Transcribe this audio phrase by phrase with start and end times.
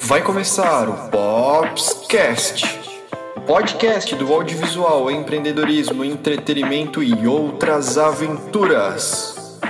[0.00, 2.64] Vai começar o Popscast,
[3.46, 9.60] podcast do audiovisual, empreendedorismo, entretenimento e outras aventuras.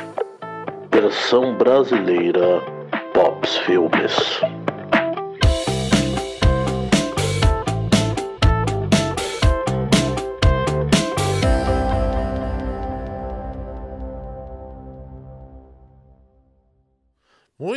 [0.90, 2.62] Versão brasileira
[3.12, 4.40] Pops Filmes.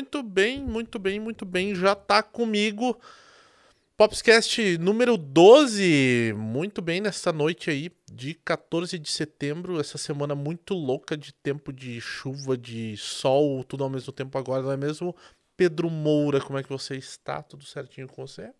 [0.05, 1.73] Muito bem, muito bem, muito bem.
[1.73, 2.95] Já tá comigo.
[3.97, 6.31] Popscast número 12.
[6.37, 9.79] Muito bem nessa noite aí de 14 de setembro.
[9.79, 14.61] Essa semana muito louca de tempo de chuva, de sol, tudo ao mesmo tempo agora,
[14.61, 15.15] não é mesmo?
[15.57, 17.41] Pedro Moura, como é que você está?
[17.41, 18.51] Tudo certinho com você?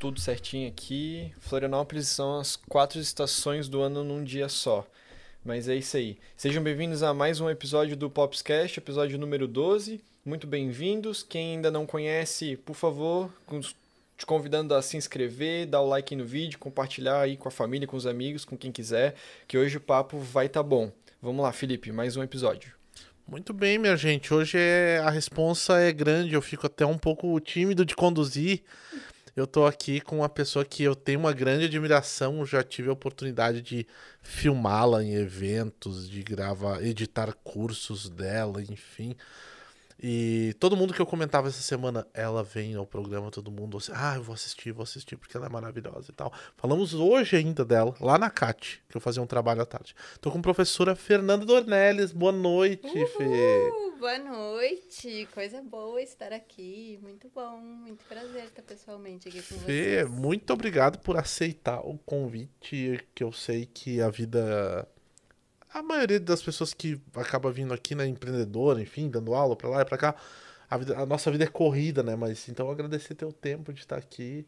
[0.00, 1.32] Tudo certinho aqui.
[1.38, 4.84] Florianópolis são as quatro estações do ano num dia só.
[5.44, 6.18] Mas é isso aí.
[6.36, 10.02] Sejam bem-vindos a mais um episódio do Popscast, episódio número 12.
[10.24, 11.24] Muito bem-vindos.
[11.24, 13.28] Quem ainda não conhece, por favor,
[14.16, 17.88] te convidando a se inscrever, dar o like no vídeo, compartilhar aí com a família,
[17.88, 19.16] com os amigos, com quem quiser,
[19.48, 20.92] que hoje o papo vai estar tá bom.
[21.20, 22.72] Vamos lá, Felipe, mais um episódio.
[23.26, 24.32] Muito bem, minha gente.
[24.32, 28.62] Hoje é a responsa é grande, eu fico até um pouco tímido de conduzir.
[29.34, 32.92] Eu tô aqui com uma pessoa que eu tenho uma grande admiração, já tive a
[32.92, 33.84] oportunidade de
[34.20, 39.16] filmá-la em eventos, de gravar, editar cursos dela, enfim.
[40.02, 43.92] E todo mundo que eu comentava essa semana, ela vem ao programa, todo mundo assim,
[43.94, 46.32] ah, eu vou assistir, vou assistir, porque ela é maravilhosa e tal.
[46.56, 49.94] Falamos hoje ainda dela, lá na CAT, que eu fazia um trabalho à tarde.
[50.20, 52.10] Tô com a professora Fernanda Dornelles.
[52.10, 53.70] Boa noite, Uhul, Fê.
[54.00, 56.98] Boa noite, coisa boa estar aqui.
[57.00, 60.10] Muito bom, muito prazer estar pessoalmente aqui com Fê, vocês.
[60.10, 64.88] muito obrigado por aceitar o convite, que eu sei que a vida
[65.72, 69.82] a maioria das pessoas que acaba vindo aqui, né, empreendedora, enfim, dando aula para lá
[69.82, 70.14] e para cá,
[70.68, 72.16] a, vida, a, nossa vida é corrida, né?
[72.16, 74.46] Mas então agradecer teu tempo de estar aqui.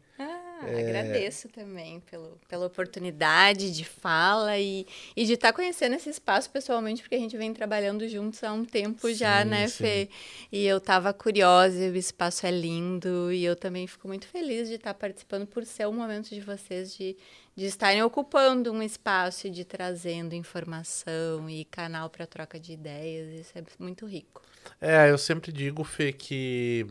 [0.61, 0.79] Ah, é...
[0.79, 7.01] agradeço também pelo, pela oportunidade de fala e, e de estar conhecendo esse espaço pessoalmente,
[7.01, 9.83] porque a gente vem trabalhando juntos há um tempo sim, já, né, sim.
[9.83, 10.09] Fê?
[10.51, 14.75] E eu estava curiosa, o espaço é lindo e eu também fico muito feliz de
[14.75, 17.17] estar participando por ser um momento de vocês de
[17.55, 23.29] de estarem ocupando um espaço e de trazendo informação e canal para troca de ideias.
[23.39, 24.41] Isso é muito rico.
[24.81, 26.85] É, eu sempre digo, Fê, que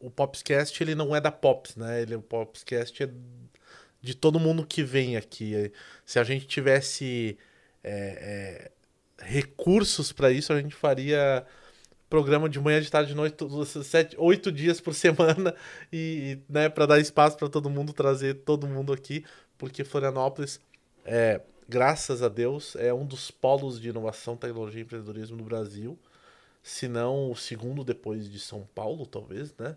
[0.00, 2.02] o Popscast ele não é da Pops, né?
[2.02, 3.10] Ele, o Popscast é
[4.00, 5.72] de todo mundo que vem aqui.
[6.04, 7.38] Se a gente tivesse
[7.84, 8.70] é,
[9.20, 11.44] é, recursos para isso, a gente faria
[12.08, 13.36] programa de manhã, de tarde, de noite,
[13.84, 15.54] sete, oito dias por semana
[15.92, 19.24] e, né, para dar espaço para todo mundo trazer todo mundo aqui
[19.60, 20.58] porque Florianópolis,
[21.04, 25.98] é, graças a Deus, é um dos polos de inovação, tecnologia e empreendedorismo do Brasil,
[26.62, 29.76] se não o segundo depois de São Paulo, talvez, né?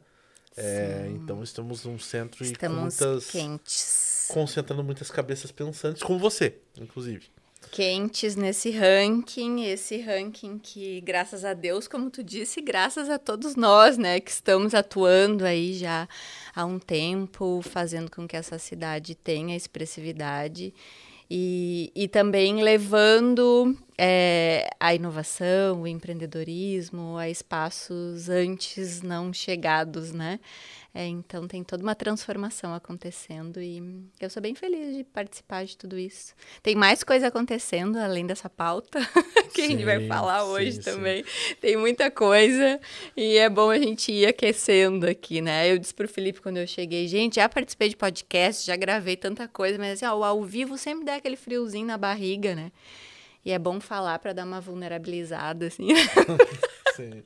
[0.56, 4.28] É, então estamos num centro estamos e muitas quentes.
[4.30, 7.28] concentrando muitas cabeças pensantes, como você, inclusive.
[7.72, 13.56] Quentes nesse ranking, esse ranking que, graças a Deus, como tu disse, graças a todos
[13.56, 16.08] nós, né, que estamos atuando aí já
[16.54, 20.74] há um tempo, fazendo com que essa cidade tenha expressividade
[21.30, 30.40] e, e também levando é, a inovação, o empreendedorismo a espaços antes não chegados, né?
[30.96, 33.82] É, então tem toda uma transformação acontecendo e
[34.20, 36.36] eu sou bem feliz de participar de tudo isso.
[36.62, 39.00] Tem mais coisa acontecendo além dessa pauta
[39.56, 41.24] que sim, a gente vai falar hoje sim, também.
[41.24, 41.56] Sim.
[41.60, 42.80] Tem muita coisa
[43.18, 45.72] e é bom a gente ir aquecendo aqui, né?
[45.72, 49.48] Eu disse pro Felipe quando eu cheguei, gente, já participei de podcast, já gravei tanta
[49.48, 52.72] coisa, mas assim, ó, o ao vivo sempre dá aquele friozinho na barriga, né?
[53.44, 55.88] E é bom falar para dar uma vulnerabilizada, assim.
[56.96, 57.22] Sim.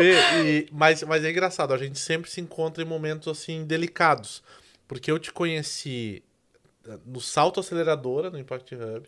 [0.00, 4.42] E, mas, mas é engraçado, a gente sempre se encontra em momentos assim delicados.
[4.86, 6.22] Porque eu te conheci
[6.86, 9.06] eh, no salto aceleradora, no Impact Hub.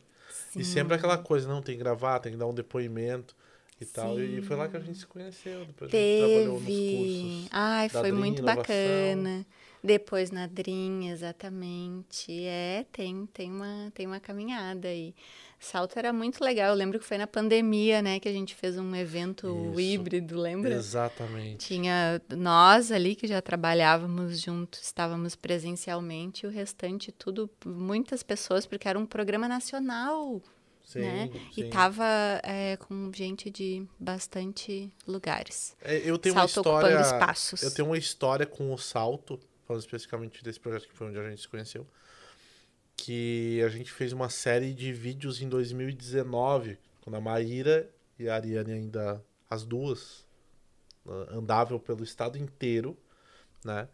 [0.52, 0.60] Sim.
[0.60, 3.34] E sempre aquela coisa, não, tem que gravar, tem que dar um depoimento
[3.80, 3.92] e Sim.
[3.94, 4.20] tal.
[4.20, 5.64] E foi lá que a gente se conheceu.
[5.64, 6.22] Depois Teve.
[6.22, 7.48] a gente trabalhou nos cursos.
[7.50, 8.62] Ai, foi muito inovação.
[8.62, 9.46] bacana.
[9.82, 12.44] Depois na Dream, exatamente.
[12.44, 15.14] É, tem, tem, uma, tem uma caminhada aí.
[15.60, 16.70] Salto era muito legal.
[16.70, 19.80] Eu lembro que foi na pandemia, né, que a gente fez um evento Isso.
[19.80, 20.74] híbrido, lembra?
[20.74, 21.66] Exatamente.
[21.66, 28.64] Tinha nós ali que já trabalhávamos juntos, estávamos presencialmente, e o restante tudo, muitas pessoas,
[28.64, 30.42] porque era um programa nacional.
[30.82, 31.30] Sim, né?
[31.54, 31.64] Sim.
[31.64, 32.06] E tava
[32.42, 35.76] é, com gente de bastante lugares.
[35.82, 37.00] É, eu tenho salto uma história.
[37.00, 37.62] Espaços.
[37.62, 39.38] Eu tenho uma história com o salto
[39.70, 41.86] falando especificamente desse projeto que foi onde a gente se conheceu,
[43.04, 47.88] que a gente fez uma série de vídeos em 2019, quando a Maíra
[48.18, 50.24] e a Ariane ainda, as duas,
[51.30, 52.96] andavam pelo estado inteiro,
[53.64, 53.88] né?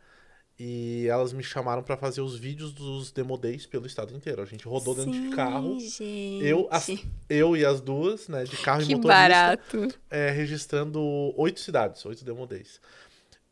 [0.59, 4.41] E elas me chamaram pra fazer os vídeos dos Demo Days pelo estado inteiro.
[4.41, 5.79] A gente rodou dentro de carro.
[5.79, 6.03] Gente.
[6.43, 6.89] Eu, as-
[7.29, 8.43] eu e as duas, né?
[8.45, 9.09] De carro e Que motorista.
[9.21, 9.89] barato.
[10.11, 10.99] é, registrando
[11.37, 12.81] oito cidades, oito Demo Days.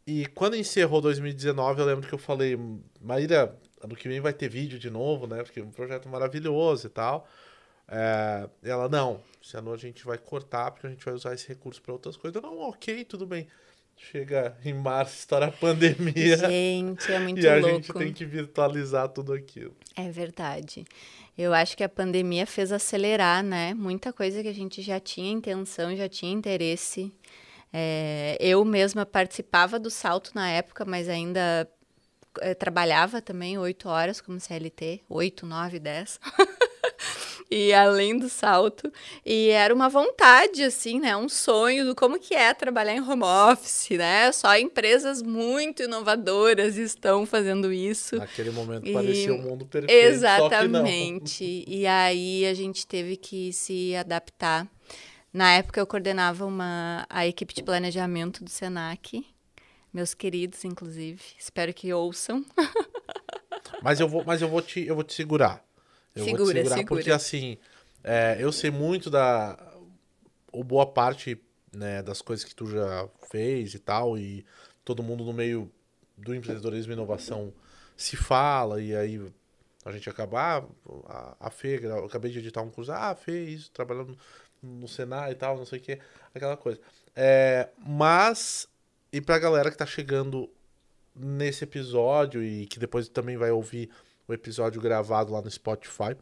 [0.07, 2.59] E quando encerrou 2019, eu lembro que eu falei,
[3.01, 3.55] Maíra,
[3.85, 5.43] ano que vem vai ter vídeo de novo, né?
[5.43, 7.29] Porque é um projeto maravilhoso e tal.
[7.87, 11.35] É, e ela, não, esse ano a gente vai cortar porque a gente vai usar
[11.35, 12.43] esse recurso para outras coisas.
[12.43, 13.47] Eu, não, ok, tudo bem.
[13.97, 16.37] Chega em março, estoura a pandemia.
[16.37, 17.69] Gente, é muito e a louco.
[17.69, 19.77] gente tem que virtualizar tudo aquilo.
[19.95, 20.85] É verdade.
[21.37, 23.75] Eu acho que a pandemia fez acelerar, né?
[23.75, 27.13] Muita coisa que a gente já tinha intenção, já tinha interesse.
[27.73, 31.69] É, eu mesma participava do salto na época, mas ainda
[32.59, 36.19] trabalhava também oito horas como CLT, oito, nove, dez.
[37.51, 38.93] e além do salto.
[39.25, 41.17] E era uma vontade, assim, né?
[41.17, 44.31] Um sonho do como que é trabalhar em home office, né?
[44.33, 48.17] Só empresas muito inovadoras estão fazendo isso.
[48.17, 49.93] Naquele momento E- parecia o mundo perfeito.
[49.93, 51.65] Exatamente.
[51.67, 54.67] E aí a gente teve que se adaptar.
[55.33, 59.25] Na época eu coordenava uma, a equipe de planejamento do Senac.
[59.95, 61.23] Meus queridos, inclusive.
[61.39, 62.45] Espero que ouçam.
[63.81, 65.65] Mas eu vou, mas eu vou te, eu vou te segurar.
[66.15, 66.87] Eu vou Segura, te segurar segura.
[66.87, 67.59] porque assim,
[68.03, 69.59] é, eu sei muito da
[70.51, 71.39] ou boa parte,
[71.73, 74.45] né, das coisas que tu já fez e tal e
[74.85, 75.71] todo mundo no meio
[76.17, 77.53] do empreendedorismo e inovação
[77.97, 79.21] se fala e aí
[79.85, 83.15] a gente acaba ah, a, a Fê, eu acabei de editar um curso, ah, a
[83.15, 84.17] Fê, isso, trabalhando
[84.63, 85.99] no Senai e tal, não sei o que,
[86.35, 86.81] aquela coisa.
[87.15, 88.67] É, mas,
[89.15, 90.51] e pra galera que tá chegando
[91.15, 93.89] nesse episódio e que depois também vai ouvir
[94.27, 96.17] o episódio gravado lá no Spotify.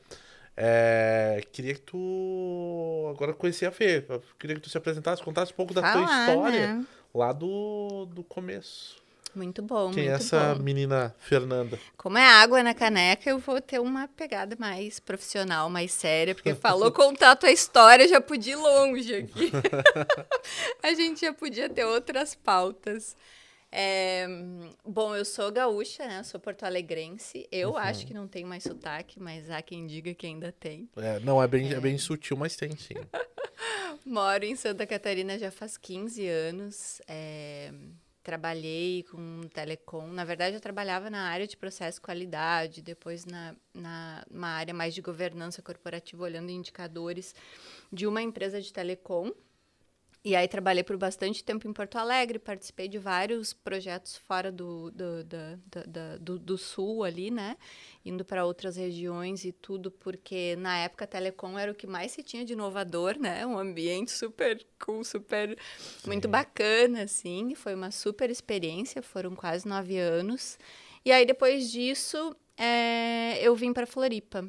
[0.54, 4.04] É, queria que tu agora conhecia a Fê.
[4.38, 6.86] Queria que tu se apresentasse, contasse um pouco da tua Falar, história né?
[7.14, 9.02] lá do, do começo.
[9.34, 10.62] Muito bom, Quem é muito essa bom.
[10.62, 11.78] menina Fernanda?
[11.96, 16.54] Como é água na caneca, eu vou ter uma pegada mais profissional, mais séria, porque
[16.54, 19.50] falou contar a tua história, já podia ir longe aqui.
[20.82, 23.16] a gente já podia ter outras pautas.
[23.74, 24.26] É,
[24.84, 26.18] bom, eu sou gaúcha, né?
[26.18, 27.48] Eu sou porto-alegrense.
[27.50, 27.76] Eu Uhum.
[27.78, 30.90] acho que não tem mais sotaque, mas há quem diga que ainda tem.
[30.94, 31.80] É, não, é bem, é.
[31.80, 32.92] bem sutil, mas tem sim.
[34.04, 37.00] Moro em Santa Catarina já faz 15 anos.
[37.08, 37.72] é,
[38.22, 40.06] trabalhei com telecom.
[40.08, 44.94] Na verdade, eu trabalhava na área de processo qualidade, depois na, na uma área mais
[44.94, 47.34] de governança corporativa, olhando indicadores
[47.92, 49.32] de uma empresa de telecom.
[50.24, 54.88] E aí trabalhei por bastante tempo em Porto Alegre, participei de vários projetos fora do,
[54.92, 57.56] do, da- da- da- do, do sul ali, né?
[58.04, 62.12] Indo para outras regiões e tudo, porque na época a telecom era o que mais
[62.12, 63.44] se tinha de inovador, né?
[63.44, 65.58] Um ambiente super cool, super
[66.06, 67.54] muito bacana, assim.
[67.56, 70.56] Foi uma super experiência, foram quase nove anos.
[71.04, 74.48] E aí depois disso, eh, eu vim para Floripa.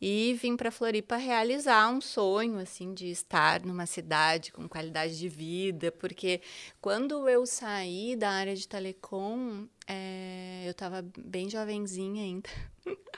[0.00, 5.28] E vim para Floripa realizar um sonho, assim, de estar numa cidade com qualidade de
[5.28, 6.40] vida, porque
[6.80, 12.48] quando eu saí da área de telecom, eh, eu estava bem jovenzinha ainda.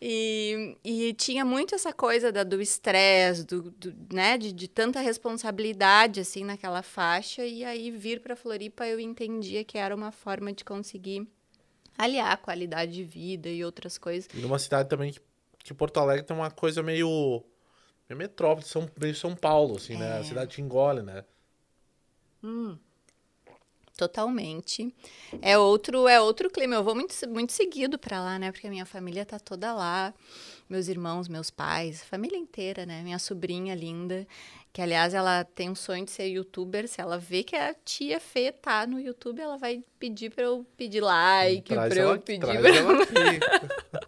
[0.00, 5.00] E, e tinha muito essa coisa da, do estresse, do, do, né, de, de tanta
[5.00, 7.44] responsabilidade, assim, naquela faixa.
[7.44, 11.26] E aí, vir para Floripa, eu entendia que era uma forma de conseguir
[11.96, 14.28] aliar a qualidade de vida e outras coisas.
[14.34, 15.20] E numa cidade também que,
[15.64, 17.42] que Porto Alegre tem uma coisa meio.
[18.08, 20.18] meio metrópole, São, meio São Paulo, assim, né?
[20.18, 20.20] É.
[20.20, 21.24] A cidade te engole, né?
[23.96, 24.92] Totalmente.
[25.40, 26.74] É outro, é outro clima.
[26.74, 28.52] Eu vou muito, muito seguido pra lá, né?
[28.52, 30.12] Porque a minha família tá toda lá.
[30.68, 33.02] Meus irmãos, meus pais, família inteira, né?
[33.02, 34.26] Minha sobrinha linda,
[34.72, 36.88] que aliás ela tem um sonho de ser youtuber.
[36.88, 40.66] Se ela vê que a tia Fê tá no YouTube, ela vai pedir pra eu
[40.76, 44.00] pedir like, ela, eu pedir pra.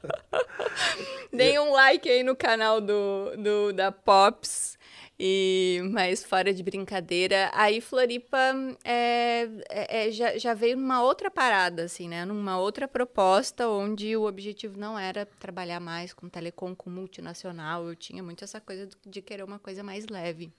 [1.32, 4.76] Deem um like aí no canal do, do da Pops.
[5.18, 8.36] E, mas fora de brincadeira, aí Floripa
[8.84, 12.26] é, é- é- já, já veio numa outra parada, assim, né?
[12.26, 17.88] Numa outra proposta, onde o objetivo não era trabalhar mais com telecom, com multinacional.
[17.88, 20.52] Eu tinha muito essa coisa de- de querer uma coisa mais leve.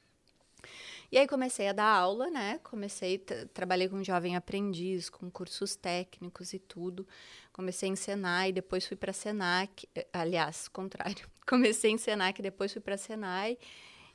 [1.11, 2.59] E aí comecei a dar aula, né?
[2.63, 3.17] Comecei,
[3.53, 7.07] trabalhei com jovem aprendiz, com cursos técnicos e tudo.
[7.53, 11.29] Comecei em Senai, depois fui para Senac, eh, aliás, contrário.
[11.47, 13.57] Comecei em Senac, depois fui para Senai.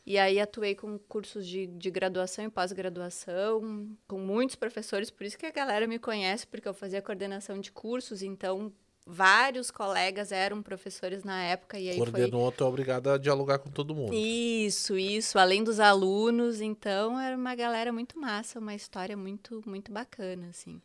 [0.05, 5.39] E aí atuei com cursos de, de graduação e pós-graduação, com muitos professores, por isso
[5.39, 8.73] que a galera me conhece, porque eu fazia coordenação de cursos, então
[9.07, 13.59] vários colegas eram professores na época e aí foi Coordenou, tu é obrigada a dialogar
[13.59, 14.15] com todo mundo.
[14.15, 19.93] isso, isso, além dos alunos, então era uma galera muito massa, uma história muito, muito
[19.93, 20.81] bacana, assim.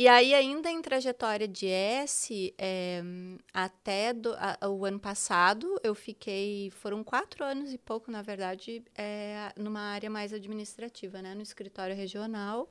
[0.00, 3.02] E aí, ainda em trajetória de S, é,
[3.52, 6.70] até do, a, o ano passado, eu fiquei.
[6.70, 11.34] Foram quatro anos e pouco, na verdade, é, numa área mais administrativa, né?
[11.34, 12.66] No escritório regional,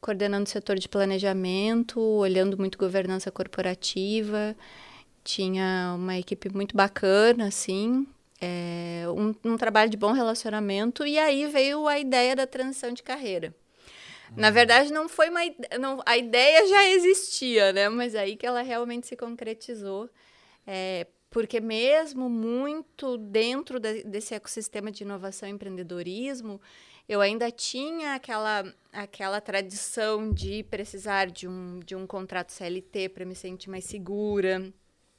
[0.00, 4.56] coordenando o setor de planejamento, olhando muito governança corporativa.
[5.24, 8.06] Tinha uma equipe muito bacana, assim,
[8.40, 13.02] é, um, um trabalho de bom relacionamento, e aí veio a ideia da transição de
[13.02, 13.54] carreira.
[14.36, 15.40] Na verdade, não foi uma.
[15.78, 17.88] Não, a ideia já existia, né?
[17.88, 20.10] Mas aí que ela realmente se concretizou.
[20.66, 26.60] É, porque mesmo muito dentro de, desse ecossistema de inovação e empreendedorismo,
[27.08, 33.24] eu ainda tinha aquela, aquela tradição de precisar de um, de um contrato CLT para
[33.24, 34.72] me sentir mais segura.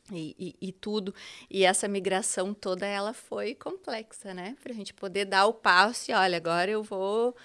[0.10, 1.14] E, e, e, tudo.
[1.50, 4.56] E essa migração toda, ela foi complexa, né?
[4.64, 7.36] Para a gente poder dar o passo e, olha, agora eu vou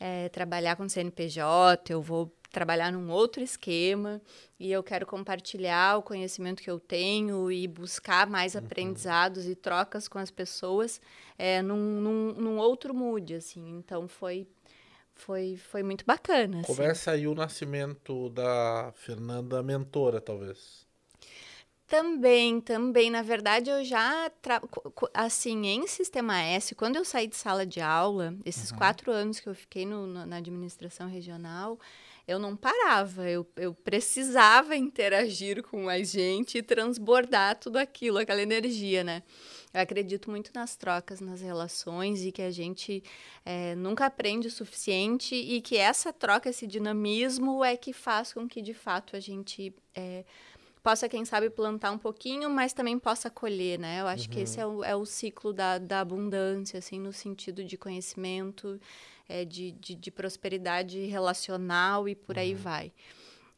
[0.00, 4.20] é, trabalhar com CNPJ, eu vou trabalhar num outro esquema
[4.58, 8.60] e eu quero compartilhar o conhecimento que eu tenho e buscar mais uhum.
[8.60, 11.00] aprendizados e trocas com as pessoas
[11.36, 13.78] é, num, num, num, outro mood, assim.
[13.78, 14.46] Então foi
[15.14, 16.60] foi, foi muito bacana.
[16.60, 16.74] Assim.
[16.74, 20.86] Começa aí o nascimento da Fernanda Mentora, talvez.
[21.88, 23.10] Também, também.
[23.10, 24.62] Na verdade, eu já, tra...
[25.12, 28.76] assim, em Sistema S, quando eu saí de sala de aula, esses uhum.
[28.76, 31.78] quatro anos que eu fiquei no, no, na administração regional,
[32.28, 33.28] eu não parava.
[33.28, 39.22] Eu, eu precisava interagir com mais gente e transbordar tudo aquilo, aquela energia, né?
[39.72, 43.02] Eu acredito muito nas trocas, nas relações e que a gente
[43.46, 48.46] é, nunca aprende o suficiente e que essa troca, esse dinamismo é que faz com
[48.46, 49.74] que, de fato, a gente...
[49.94, 50.24] É,
[50.88, 54.00] possa, quem sabe, plantar um pouquinho, mas também possa colher, né?
[54.00, 54.30] Eu acho uhum.
[54.30, 58.80] que esse é o, é o ciclo da, da abundância, assim, no sentido de conhecimento,
[59.28, 62.42] é, de, de, de prosperidade relacional e por uhum.
[62.42, 62.90] aí vai.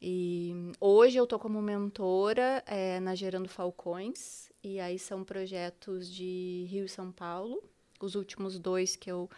[0.02, 6.66] E hoje eu tô como mentora é, na Gerando Falcões, e aí são projetos de
[6.68, 7.62] Rio e São Paulo.
[8.00, 9.30] Os últimos dois que eu,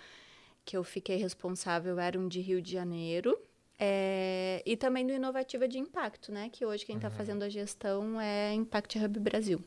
[0.64, 3.38] que eu fiquei responsável eram de Rio de Janeiro.
[3.79, 6.49] É, e também do Inovativa de Impacto, né?
[6.52, 7.14] Que hoje quem está uhum.
[7.14, 9.61] fazendo a gestão é Impact Hub Brasil.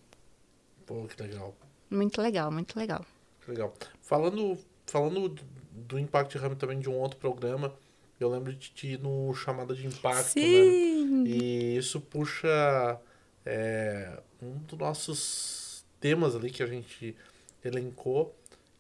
[0.86, 1.56] Pô, que legal.
[1.90, 3.06] Muito legal, muito legal.
[3.48, 3.74] Legal.
[4.02, 5.36] Falando, falando
[5.72, 7.74] do Impact Hub também de um outro programa,
[8.20, 10.44] eu lembro de ti no Chamada de Impacto, né?
[10.44, 11.24] Sim.
[11.24, 11.30] né?
[11.30, 13.00] E isso puxa
[13.46, 17.16] é, um dos nossos temas ali que a gente
[17.64, 18.36] elencou,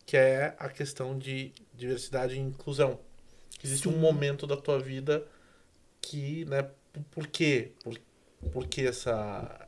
[0.05, 2.99] que é a questão de diversidade e inclusão.
[3.65, 3.95] Existe Sim.
[3.95, 5.25] um momento da tua vida
[5.99, 6.69] que, né,
[7.09, 7.71] por quê?
[7.83, 7.99] Por,
[8.51, 9.67] por que essa,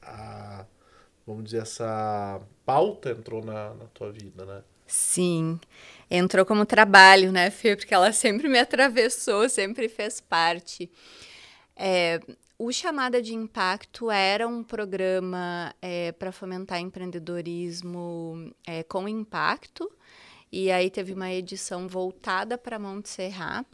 [0.00, 0.64] a,
[1.26, 4.62] vamos dizer, essa pauta entrou na, na tua vida, né?
[4.86, 5.60] Sim,
[6.10, 7.76] entrou como trabalho, né, Fê?
[7.76, 10.90] Porque ela sempre me atravessou, sempre fez parte.
[11.76, 12.20] É,
[12.58, 19.90] o Chamada de Impacto era um programa é, para fomentar empreendedorismo é, com impacto,
[20.54, 23.66] e aí teve uma edição voltada para Monte Serra,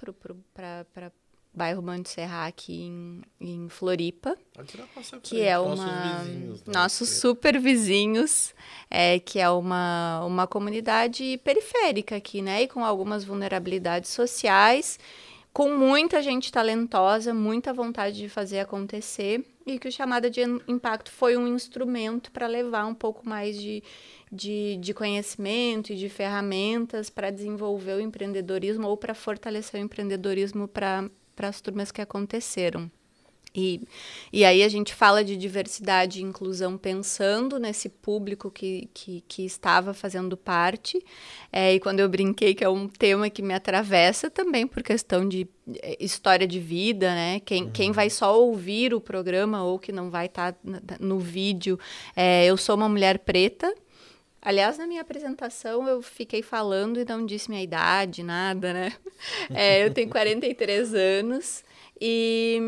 [0.54, 1.12] para
[1.52, 4.34] bairro Monte Serra aqui em, em Floripa,
[5.22, 6.72] que é uma nossos, vizinhos, né?
[6.72, 8.54] nossos super vizinhos,
[8.88, 14.98] é, que é uma, uma comunidade periférica aqui, né, e com algumas vulnerabilidades sociais,
[15.52, 21.12] com muita gente talentosa, muita vontade de fazer acontecer, e que o chamada de impacto
[21.12, 23.82] foi um instrumento para levar um pouco mais de
[24.30, 30.68] de, de conhecimento e de ferramentas para desenvolver o empreendedorismo ou para fortalecer o empreendedorismo
[30.68, 32.90] para as turmas que aconteceram.
[33.52, 33.82] E,
[34.32, 39.44] e aí a gente fala de diversidade e inclusão pensando nesse público que, que, que
[39.44, 41.04] estava fazendo parte.
[41.52, 45.28] É, e quando eu brinquei que é um tema que me atravessa também por questão
[45.28, 45.48] de
[45.82, 47.40] é, história de vida, né?
[47.40, 47.70] Quem, uhum.
[47.72, 51.78] quem vai só ouvir o programa ou que não vai estar tá no vídeo,
[52.14, 53.74] é, eu sou uma mulher preta,
[54.42, 58.92] Aliás, na minha apresentação eu fiquei falando e não disse minha idade, nada, né?
[59.52, 61.62] É, eu tenho 43 anos
[62.00, 62.58] e,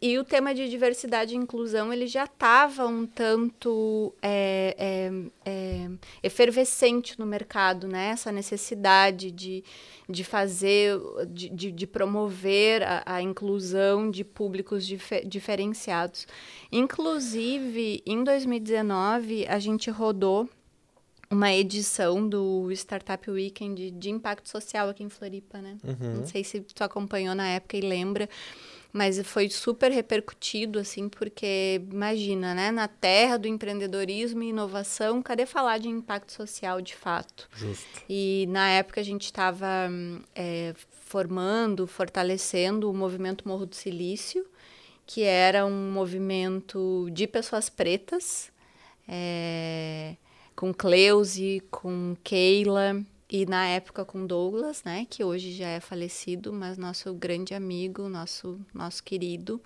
[0.00, 5.12] e o tema de diversidade e inclusão ele já estava um tanto é, é,
[5.48, 5.88] é,
[6.20, 8.08] efervescente no mercado, né?
[8.08, 9.62] Essa necessidade de,
[10.08, 10.98] de fazer,
[11.28, 16.26] de, de, de promover a, a, inclusão de públicos dif diferenciados.
[16.72, 20.48] Inclusive, em 2019, a gente rodou
[21.32, 25.78] uma edição do Startup Weekend de, impacto social aqui em Floripa, né?
[25.82, 26.16] Uhum.
[26.16, 28.28] Não sei se tu acompanhou na época e lembra.
[28.92, 32.70] mas foi super repercutido, assim, porque imagina, né?
[32.70, 37.48] Na terra do empreendedorismo e inovação, cadê falar de impacto social de fato?
[37.56, 38.02] Justo.
[38.08, 39.90] E na época a gente estava
[40.34, 40.74] é,
[41.06, 44.46] formando, fortalecendo o movimento Morro do Silício,
[45.06, 48.52] que era um movimento de pessoas pretas,
[49.08, 50.16] é,
[50.62, 56.52] com Cleusi, com Keila e na época com Douglas, né, que hoje já é falecido,
[56.52, 59.60] mas nosso grande amigo, nosso nosso querido.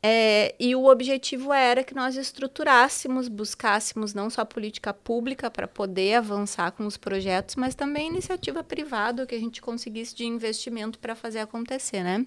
[0.00, 6.14] É, e o objetivo era que nós estruturássemos, buscássemos não só política pública para poder
[6.14, 11.16] avançar com os projetos, mas também iniciativa privada, que a gente conseguisse de investimento para
[11.16, 12.24] fazer acontecer, né?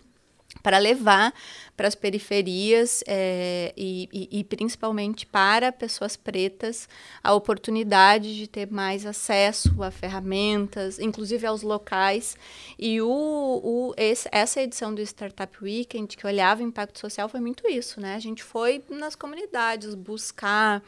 [0.62, 1.34] Para levar
[1.76, 6.88] para as periferias é, e, e, e, principalmente para pessoas pretas
[7.24, 12.38] a oportunidade de ter mais acesso a ferramentas, inclusive aos locais.
[12.78, 17.40] E o, o, esse, essa edição do Startup Weekend, que olhava o impacto social, foi
[17.40, 18.14] muito isso, né?
[18.14, 20.84] A gente foi nas comunidades buscar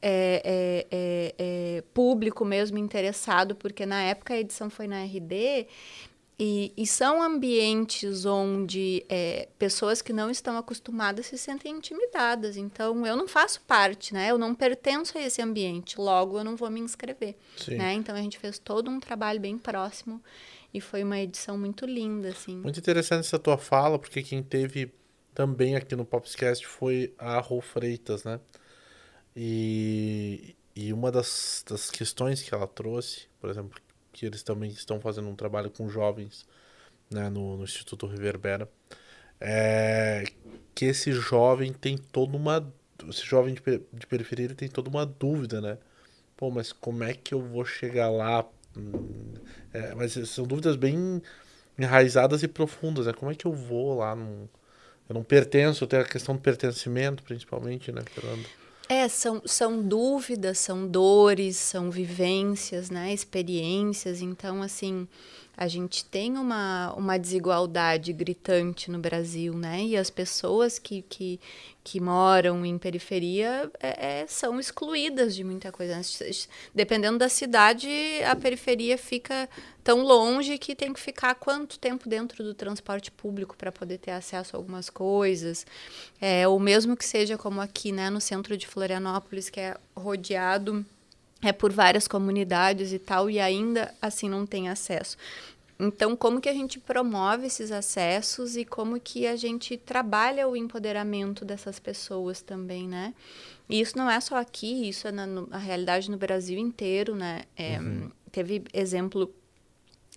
[0.00, 5.66] é, é, é, é público mesmo interessado, porque na época a edição foi na RD
[6.42, 12.56] e, e, são ambientes onde é, pessoas que não estão acostumadas se sentem intimidadas.
[12.56, 14.30] Então, eu não faço parte, né?
[14.30, 16.00] Eu não pertenço a esse ambiente.
[16.00, 17.36] Logo, eu não vou me inscrever.
[17.68, 17.92] Né?
[17.92, 20.18] Então, a gente fez todo um trabalho bem próximo.
[20.72, 22.56] E foi uma edição muito linda, assim.
[22.56, 24.90] Muito interessante essa tua fala, porque quem teve
[25.34, 28.40] também aqui no Popscast foi a Rô Freitas, né?
[29.36, 33.78] E, e uma das, das questões que ela trouxe, por exemplo,
[34.20, 36.46] que eles também estão fazendo um trabalho com jovens
[37.10, 38.68] né, no, no Instituto Reverbera,
[39.40, 40.24] é
[40.74, 42.70] que esse jovem tem toda uma.
[43.08, 43.62] Esse jovem de,
[43.94, 45.78] de periferia ele tem toda uma dúvida, né?
[46.36, 48.46] Pô, mas como é que eu vou chegar lá?
[48.76, 49.32] Hum,
[49.72, 51.22] é, mas são dúvidas bem
[51.78, 53.14] enraizadas e profundas, né?
[53.14, 54.14] Como é que eu vou lá?
[54.14, 54.46] Num...
[55.08, 58.46] Eu não pertenço, tenho a questão do pertencimento, principalmente, né, Fernando?
[58.92, 64.20] É, são, são dúvidas, são dores, são vivências, né, experiências.
[64.20, 65.06] Então, assim,
[65.60, 69.82] a gente tem uma, uma desigualdade gritante no Brasil, né?
[69.82, 71.38] E as pessoas que, que,
[71.84, 76.00] que moram em periferia é, é, são excluídas de muita coisa.
[76.74, 77.90] Dependendo da cidade,
[78.26, 79.46] a periferia fica
[79.84, 84.12] tão longe que tem que ficar quanto tempo dentro do transporte público para poder ter
[84.12, 85.66] acesso a algumas coisas.
[86.18, 90.86] É, ou mesmo que seja como aqui, né, no centro de Florianópolis, que é rodeado
[91.42, 95.16] é por várias comunidades e tal, e ainda assim não tem acesso.
[95.78, 100.54] Então, como que a gente promove esses acessos e como que a gente trabalha o
[100.54, 103.14] empoderamento dessas pessoas também, né?
[103.66, 107.14] E isso não é só aqui, isso é na no, a realidade no Brasil inteiro,
[107.14, 107.44] né?
[107.56, 108.10] É, uhum.
[108.30, 109.32] Teve exemplo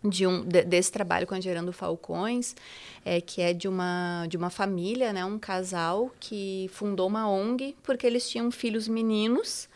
[0.04, 2.56] de um de, desse trabalho com a Gerando Falcões,
[3.06, 7.74] é, que é de uma de uma família, né, um casal que fundou uma ONG
[7.84, 9.70] porque eles tinham filhos meninos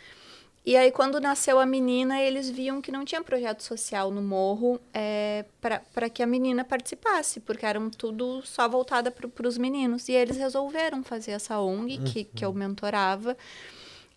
[0.68, 4.78] e aí, quando nasceu a menina, eles viam que não tinha projeto social no morro
[4.94, 5.46] é,
[5.94, 10.10] para que a menina participasse, porque eram tudo só voltada para os meninos.
[10.10, 13.38] E eles resolveram fazer essa ONG, que, que eu mentorava.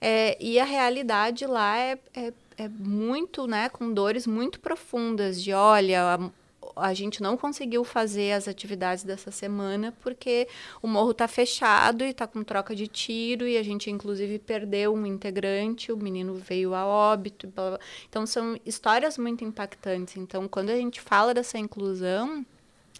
[0.00, 5.52] É, e a realidade lá é, é, é, muito, né, com dores muito profundas, de
[5.52, 6.30] olha, a
[6.94, 10.48] gente não conseguiu fazer as atividades dessa semana porque
[10.82, 14.94] o morro está fechado e está com troca de tiro e a gente inclusive perdeu
[14.94, 17.48] um integrante, o menino veio a óbito.
[17.48, 17.80] Blá, blá.
[18.08, 20.16] Então são histórias muito impactantes.
[20.16, 22.44] Então quando a gente fala dessa inclusão,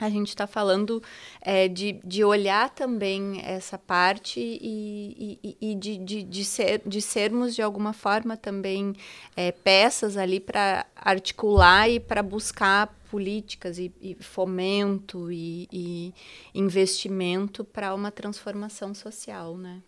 [0.01, 1.03] a gente está falando
[1.41, 7.03] é, de, de olhar também essa parte e, e, e de, de, de, ser, de
[7.03, 8.95] sermos, de alguma forma, também
[9.37, 16.15] é, peças ali para articular e para buscar políticas e, e fomento e,
[16.55, 19.83] investimento para uma transformação social, né?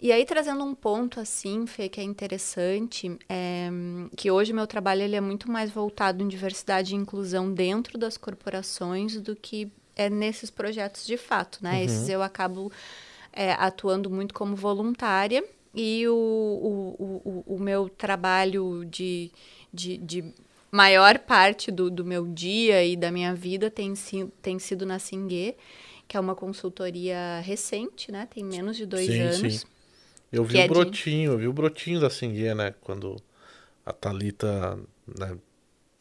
[0.00, 3.68] E aí, trazendo um ponto assim, Fê, que é interessante, é,
[4.16, 8.16] que hoje meu trabalho ele é muito mais voltado em diversidade e inclusão dentro das
[8.16, 11.72] corporações do que é nesses projetos de fato, né?
[11.74, 11.84] Uhum.
[11.84, 12.72] Esses eu acabo
[13.30, 19.30] é, atuando muito como voluntária e o, o, o, o meu trabalho de,
[19.72, 20.24] de, de
[20.70, 23.92] maior parte do, do meu dia e da minha vida tem,
[24.40, 25.54] tem sido na Singue,
[26.08, 28.26] que é uma consultoria recente, né?
[28.32, 29.60] Tem menos de dois sim, anos.
[29.60, 29.66] Sim.
[30.32, 31.34] Eu vi o é brotinho, de...
[31.34, 32.74] eu vi o brotinho da Singue, né?
[32.80, 33.16] Quando
[33.84, 34.78] a Thalita
[35.18, 35.36] né,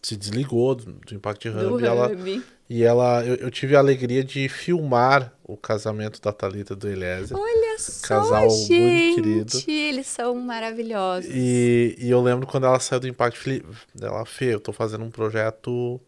[0.01, 1.59] se desligou do, do Impact Hub.
[1.59, 2.43] Do e ela, Hub.
[2.69, 7.37] e ela eu, eu, tive a alegria de filmar o casamento da Thalita do Eliezer.
[7.37, 9.63] Olha só, Casal gente, muito querido.
[9.67, 11.29] Eles são maravilhosos.
[11.33, 13.63] E, e eu lembro quando ela saiu do Impact,
[13.99, 15.99] ela, Fê, eu tô fazendo um projeto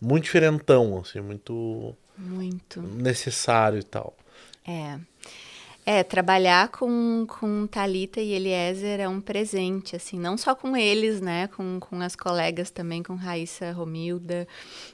[0.00, 2.80] muito diferentão, assim, muito Muito.
[2.82, 4.16] necessário e tal.
[4.66, 4.98] É.
[5.90, 11.18] É, trabalhar com, com Talita e Eliezer é um presente, assim, não só com eles,
[11.18, 14.46] né, com, com as colegas também, com Raíssa Romilda.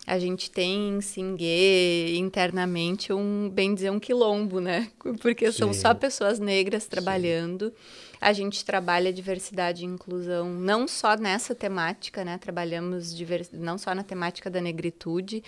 [0.07, 4.88] A gente tem em Singuê, internamente, um, bem dizer, um quilombo, né,
[5.20, 5.80] porque são Sim.
[5.80, 7.72] só pessoas negras trabalhando.
[8.24, 12.38] A gente trabalha diversidade e inclusão não só nessa temática, né?
[12.38, 13.50] Trabalhamos divers...
[13.52, 15.44] não só na temática da negritude.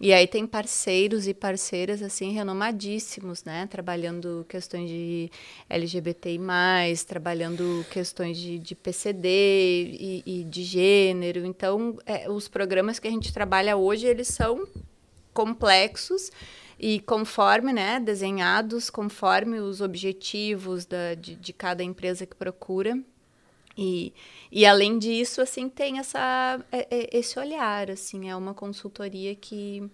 [0.00, 3.68] E aí tem parceiros e parceiras assim renomadíssimos, né?
[3.68, 5.30] Trabalhando questões de
[5.70, 6.40] LGBTI+,
[7.06, 11.46] trabalhando questões de, de PCD e, e de gênero.
[11.46, 14.66] Então, é, os programas que a gente trabalha hoje, eles são
[15.32, 16.32] complexos
[16.78, 22.98] e conforme, né, desenhados conforme os objetivos da, de, de cada empresa que procura.
[23.78, 24.12] E,
[24.50, 29.90] e além disso, assim, tem essa, é- é- esse olhar, assim, é uma consultoria que,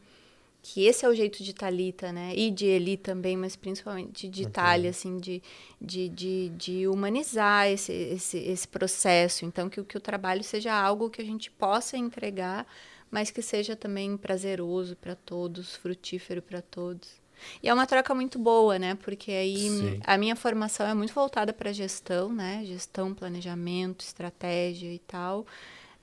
[0.62, 4.46] que esse é o jeito de Talita, né, e de Eli também, mas principalmente de
[4.46, 5.42] Thalia, assim, de,
[5.80, 9.44] de, de, de humanizar esse, esse, esse processo.
[9.44, 12.66] Então, que, o- que o trabalho seja algo que a gente possa entregar,
[13.10, 17.20] mas que seja também prazeroso para todos, frutífero para todos.
[17.62, 18.94] E é uma troca muito boa, né?
[18.94, 20.00] Porque aí Sim.
[20.06, 22.62] a minha formação é muito voltada para gestão, né?
[22.64, 25.44] Gestão, planejamento, estratégia e tal.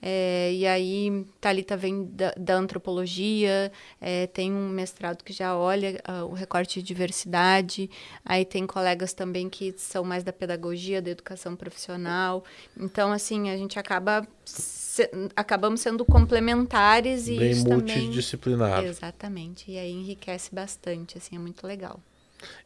[0.02, 6.00] É, e aí, Thalita vem da, da antropologia, é, tem um mestrado que já olha
[6.06, 7.90] ah, o recorte de diversidade,
[8.24, 12.44] aí tem colegas também que são mais da pedagogia, da educação profissional.
[12.78, 17.98] Então, assim, a gente acaba se- acabamos sendo complementares e Bem isso também...
[17.98, 18.84] multidisciplinar.
[18.86, 22.00] Exatamente, e aí enriquece bastante, assim, é muito legal.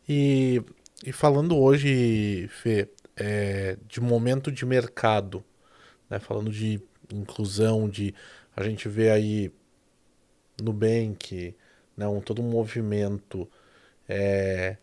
[0.08, 0.62] E,
[1.06, 5.44] e falando hoje, Fê, é, de momento de mercado,
[6.10, 6.80] né, falando de
[7.12, 8.14] inclusão, de
[8.56, 9.52] a gente vê aí
[10.62, 11.56] Nubank,
[11.98, 13.50] né, um, todo um movimento,
[14.08, 14.78] é,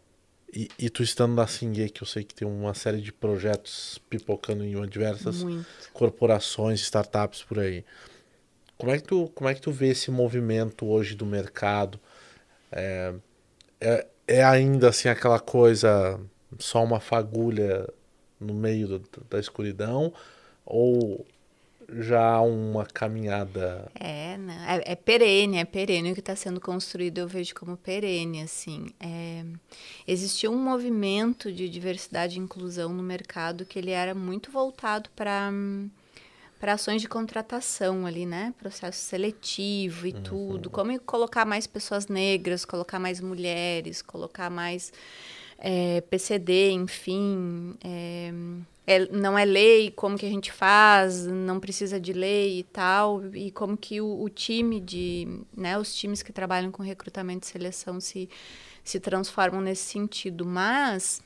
[0.52, 4.00] e, e tu estando na Singue, que eu sei que tem uma série de projetos
[4.10, 5.66] pipocando em diversas Muito.
[5.92, 7.84] corporações, startups por aí.
[8.76, 12.00] Como é que tu, como é que tu vê esse movimento hoje do mercado?
[12.72, 13.14] É,
[13.80, 16.18] é, é ainda assim aquela coisa,
[16.58, 17.88] só uma fagulha
[18.40, 20.12] no meio do- da escuridão?
[20.64, 21.26] Ou
[21.98, 23.90] já há uma caminhada?
[23.94, 24.82] É, né?
[24.84, 28.86] é, é perene, é perene o que está sendo construído, eu vejo como perene, assim.
[29.00, 29.44] É,
[30.06, 35.50] existiu um movimento de diversidade e inclusão no mercado que ele era muito voltado para
[36.60, 38.52] para ações de contratação ali, né?
[38.58, 40.68] Processo seletivo e tudo.
[40.68, 44.92] Como colocar mais pessoas negras, colocar mais mulheres, colocar mais
[45.58, 47.74] é, PCD, enfim.
[47.82, 48.30] é,
[48.90, 53.24] é- não é lei, como que a gente faz, não precisa de lei e tal,
[53.34, 57.50] e como que o, o time de, né, os times que trabalham com recrutamento e
[57.50, 58.28] seleção se,
[58.82, 60.44] se transformam nesse sentido.
[60.44, 61.22] Mas,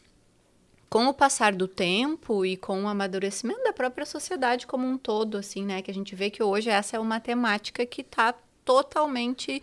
[0.90, 5.38] com o passar do tempo e com o amadurecimento da própria sociedade como um todo,
[5.38, 9.62] assim, né, que a gente vê que hoje essa é uma temática que está totalmente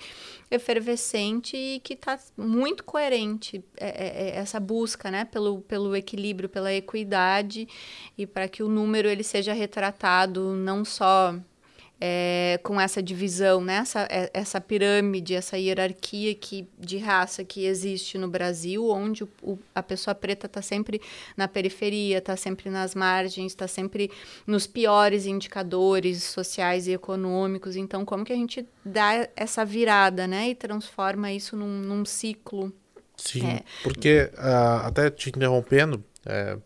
[0.49, 6.49] efervescente e que está muito coerente é, é, é, essa busca, né, pelo, pelo equilíbrio,
[6.49, 7.67] pela equidade
[8.17, 11.35] e para que o número ele seja retratado não só
[12.03, 13.75] é, com essa divisão, né?
[13.75, 19.29] essa, é- essa pirâmide, essa hierarquia que, de raça que existe no Brasil, onde o,
[19.43, 20.99] o- a pessoa preta está sempre
[21.37, 24.09] na periferia, está sempre nas margens, está sempre
[24.47, 27.75] nos piores indicadores sociais e econômicos.
[27.75, 30.49] Então, como que a gente dá essa virada né?
[30.49, 32.73] e transforma isso num, num ciclo?
[33.15, 33.61] Sim, É.
[33.83, 36.57] porque ah, até te interrompendo, é,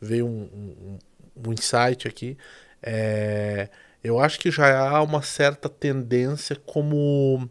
[0.00, 0.98] veio um, um,
[1.46, 2.38] um insight aqui.
[2.82, 3.68] é,
[4.08, 7.48] eu acho que já há uma certa tendência como,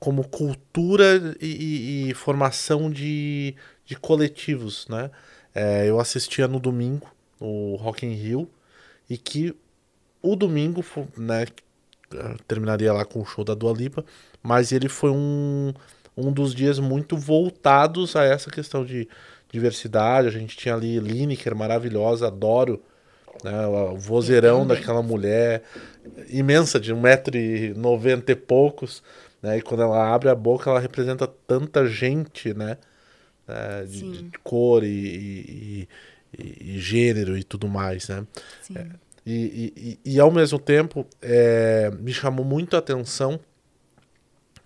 [0.00, 3.54] como cultura e, e- e formação de,
[3.86, 5.10] de coletivos, né?
[5.54, 7.06] É, eu assistia no domingo
[7.40, 8.50] o Rock in Rio
[9.10, 9.54] e que
[10.22, 10.84] o domingo,
[11.16, 11.44] né,
[12.14, 14.04] eh, terminaria lá com o show da Dua Lipa,
[14.42, 15.72] mas ele foi um,
[16.16, 19.08] um dos dias muito voltados a essa questão de
[19.50, 20.28] diversidade.
[20.28, 22.82] A gente tinha ali Lineker, maravilhosa, adoro
[23.44, 25.62] né, o vozeirão daquela mulher
[26.28, 29.02] imensa, de 1,90m e poucos,
[29.42, 32.76] né, e quando ela abre a boca, ela representa tanta gente, né,
[33.46, 35.88] né, de, de cor e, e-
[36.38, 38.26] e- e gênero e tudo mais, né.
[39.24, 39.34] E,
[39.76, 43.38] e, e, e, ao mesmo tempo, é, me chamou muito a atenção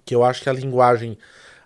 [0.05, 1.19] que eu acho que a linguagem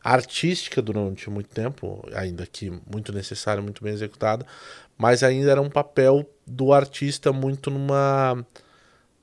[0.03, 4.47] artística durante muito tempo, ainda que muito necessária, muito bem executada,
[4.97, 8.45] mas ainda era um papel do artista muito numa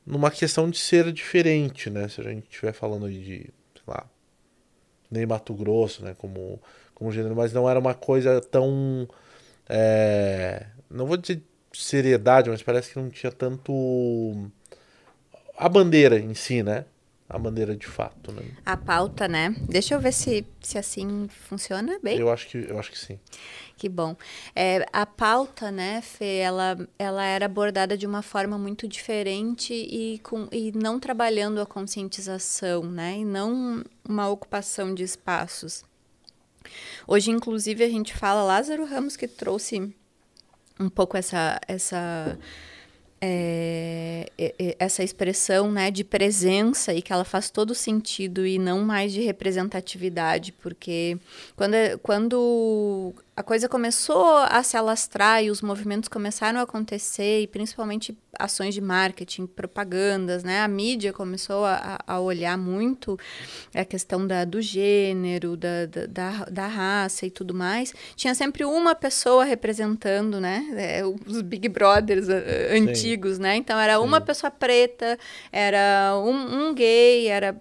[0.06, 2.08] numa questão de ser diferente, né?
[2.08, 4.06] Se a gente estiver falando de, sei lá,
[5.12, 6.16] nem Mato Grosso, né?
[6.18, 6.62] Como,
[6.96, 9.08] como gênero, mas não era uma coisa tão.
[9.68, 11.42] é, não vou dizer
[11.74, 14.50] seriedade, mas parece que não tinha tanto.
[15.58, 16.86] A bandeira em si, né?
[17.30, 18.42] A bandeira de fato, né?
[18.66, 19.54] A pauta, né?
[19.68, 22.18] Deixa eu ver se, se assim funciona bem.
[22.18, 23.20] Eu acho que, eu acho que sim.
[23.76, 24.16] Que bom.
[24.56, 30.20] É, a pauta, né, Fê, ela, ela era abordada de uma forma muito diferente e,
[30.20, 35.84] com, e não trabalhando a conscientização, né, e não uma ocupação de espaços.
[37.06, 39.94] Hoje, inclusive, a gente fala, Lázaro Ramos que trouxe
[40.80, 42.38] um pouco essa, essa é,
[43.20, 48.82] é, é, essa expressão né, de presença e que ela faz todo sentido e não
[48.82, 51.18] mais de representatividade, porque
[51.56, 57.46] quando, quando a coisa começou a se alastrar e os movimentos começaram a acontecer, e
[57.46, 60.62] principalmente ações de marketing, propagandas, né?
[60.62, 63.16] A mídia começou a, a olhar muito
[63.76, 67.94] a questão da, do gênero, da, da, da raça e tudo mais.
[68.16, 70.68] Tinha sempre uma pessoa representando, né?
[70.76, 72.30] É, os Big Brothers
[72.72, 73.56] antigos, né?
[73.56, 74.26] Então era uma Sim.
[74.26, 75.16] pessoa preta,
[75.52, 77.56] era um, um, gay, era...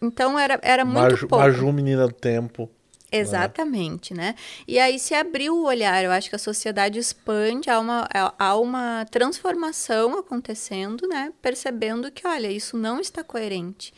[0.00, 1.44] Então era, era muito Maju, pouco.
[1.44, 2.70] Maju, menina do tempo.
[3.10, 4.34] Exatamente, né?
[4.66, 8.56] E aí se abriu o olhar, eu acho que a sociedade expande, há uma, há
[8.56, 11.32] uma transformação acontecendo, né?
[11.40, 13.94] Percebendo que, olha, isso não está coerente.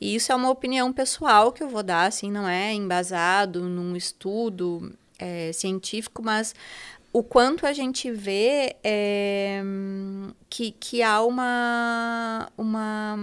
[0.00, 3.96] E isso é uma opinião pessoal que eu vou dar, assim, não é embasado num
[3.96, 6.54] estudo é, científico, mas
[7.12, 9.60] o quanto a gente vê é,
[10.48, 13.16] que, que há uma, uma,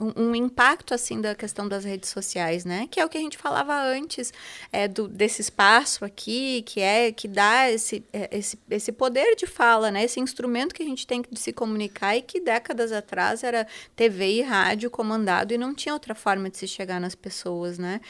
[0.00, 2.86] um, um, impacto assim da questão das redes sociais, né?
[2.88, 4.32] Que é o que a gente falava antes
[4.70, 9.48] é, do, desse espaço aqui, que é que dá esse, é, esse, esse poder de
[9.48, 10.04] fala, né?
[10.04, 13.66] Esse instrumento que a gente tem de se comunicar e que décadas atrás era
[13.96, 18.00] TV e rádio comandado e não tinha outra forma de se chegar nas pessoas, né?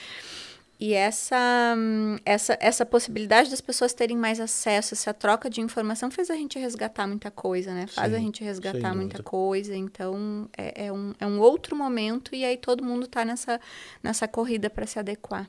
[0.78, 1.76] E essa,
[2.24, 6.58] essa, essa possibilidade das pessoas terem mais acesso, essa troca de informação fez a gente
[6.58, 7.86] resgatar muita coisa, né?
[7.86, 9.74] Faz Sim, a gente resgatar muita coisa.
[9.74, 13.60] Então, é, é, um, é um outro momento e aí todo mundo está nessa,
[14.02, 15.48] nessa corrida para se adequar.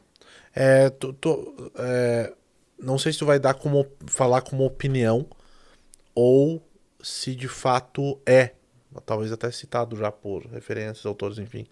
[0.54, 2.32] É, tu, tu, é,
[2.80, 5.26] não sei se tu vai dar como falar como opinião
[6.14, 6.64] ou
[7.02, 8.52] se de fato é,
[9.06, 11.66] talvez até citado já por referências, autores, enfim.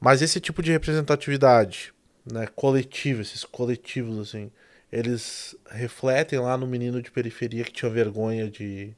[0.00, 4.50] Mas esse tipo de representatividade né, coletivo, esses coletivos, assim,
[4.90, 8.94] eles refletem lá no menino de periferia que tinha vergonha de,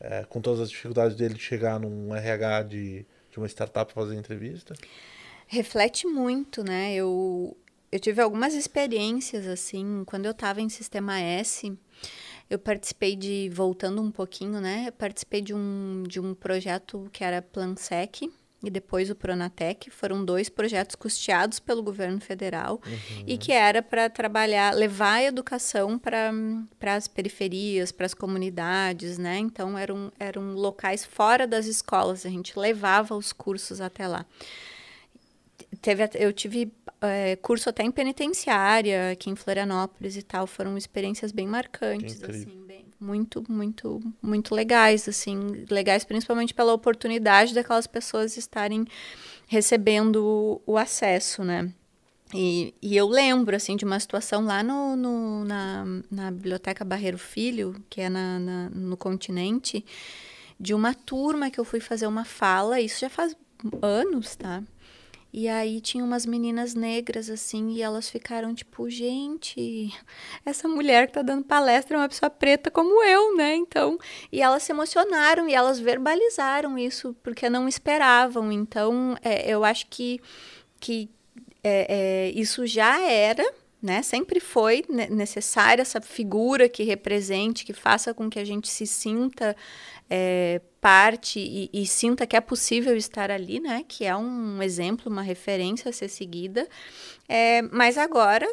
[0.00, 4.02] é, com todas as dificuldades dele, de chegar num RH de, de uma startup para
[4.02, 4.74] fazer entrevista?
[5.46, 6.94] Reflete muito, né?
[6.94, 7.56] Eu,
[7.90, 11.76] eu tive algumas experiências, assim, quando eu estava em Sistema S,
[12.50, 14.90] eu participei de, voltando um pouquinho, né?
[14.92, 18.30] participei de um, de um projeto que era Plansec,
[18.62, 23.24] e depois o Pronatec, foram dois projetos custeados pelo governo federal uhum.
[23.26, 26.32] e que era para trabalhar, levar a educação para
[26.96, 29.38] as periferias, para as comunidades, né?
[29.38, 34.26] Então eram, eram locais fora das escolas, a gente levava os cursos até lá.
[35.80, 41.30] Teve, eu tive é, curso até em penitenciária, aqui em Florianópolis e tal, foram experiências
[41.30, 42.67] bem marcantes, assim,
[43.00, 48.86] muito, muito, muito legais, assim, legais principalmente pela oportunidade daquelas pessoas estarem
[49.46, 51.72] recebendo o, acesso, né?
[52.34, 57.16] E, e, eu lembro, assim, de uma situação lá no, no na, na Biblioteca Barreiro
[57.16, 59.82] Filho, que é na, na, no continente,
[60.60, 63.34] de uma turma que eu fui fazer uma fala, isso já faz
[63.80, 64.62] anos, tá?
[65.32, 69.92] E aí tinha umas meninas negras assim, e elas ficaram tipo, gente,
[70.44, 73.54] essa mulher que tá dando palestra é uma pessoa preta como eu, né?
[73.54, 73.98] Então,
[74.32, 78.50] e elas se emocionaram e elas verbalizaram isso porque não esperavam.
[78.50, 80.18] Então, é, eu acho que,
[80.80, 81.10] que
[81.62, 83.44] é, é, isso já era
[83.80, 84.02] né?
[84.02, 89.56] Sempre foi necessária essa figura que represente, que faça com que a gente se sinta
[90.10, 93.84] é, parte e, e, sinta que é possível estar ali, né?
[93.86, 96.66] Que é um exemplo, uma referência a ser seguida.
[97.28, 98.46] É, mas agora,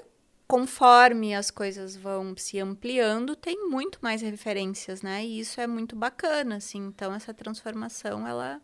[0.47, 5.23] conforme as coisas vão se ampliando, tem muito mais referências, né?
[5.23, 6.79] E isso é muito bacana, assim.
[6.87, 8.61] Então, essa transformação, ela,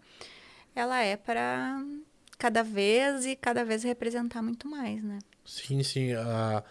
[0.75, 1.81] ela é para
[2.37, 5.19] cada vez e cada vez representar muito mais, né?
[5.45, 6.13] Sim, sim.
[6.13, 6.63] Uh,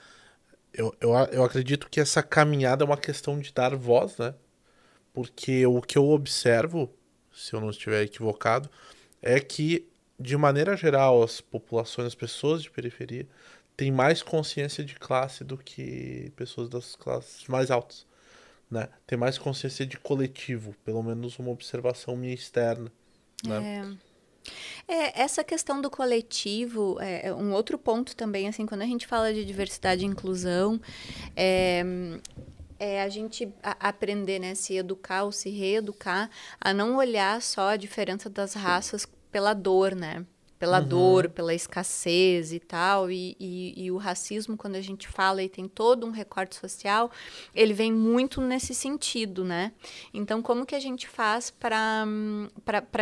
[0.72, 4.34] eu, eu, eu acredito que essa caminhada é uma questão de dar voz, né?
[5.12, 6.90] Porque o que eu observo,
[7.32, 8.70] se eu não estiver equivocado,
[9.20, 9.86] é que,
[10.18, 13.26] de maneira geral, as populações, as pessoas de periferia,
[13.76, 18.06] têm mais consciência de classe do que pessoas das classes mais altas.
[18.70, 18.88] Né?
[19.06, 22.92] Tem mais consciência de coletivo, pelo menos uma observação minha externa.
[23.44, 23.96] Né?
[23.96, 24.10] É.
[24.88, 29.06] É, essa questão do coletivo é, é um outro ponto também, assim, quando a gente
[29.06, 30.80] fala de diversidade e inclusão,
[31.36, 31.84] é,
[32.80, 37.68] é a gente a, aprender, né, se educar ou se reeducar, a não olhar só
[37.68, 40.24] a diferença das raças pela dor, né?
[40.60, 40.88] pela uhum.
[40.88, 43.10] dor, pela escassez e tal.
[43.10, 47.10] E, e, e, o racismo, quando a gente fala e tem todo um recorte social,
[47.54, 49.72] ele vem muito nesse sentido, né?
[50.12, 52.06] Então, como que a gente faz para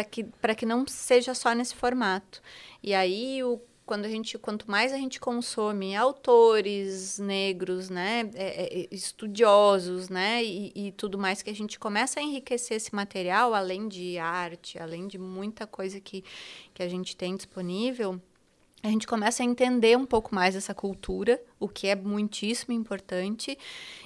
[0.08, 0.24] que,
[0.56, 2.40] que não seja só nesse formato?
[2.80, 8.82] E aí, o quando a gente, quanto mais a gente consome autores negros, né, é,
[8.82, 13.54] é, estudiosos, né, e, e, tudo mais que a gente começa a enriquecer esse material,
[13.54, 16.22] além de arte, além de muita coisa que,
[16.74, 18.20] que a gente tem disponível,
[18.82, 23.58] a gente começa a entender um pouco mais essa cultura, o que é muitíssimo importante.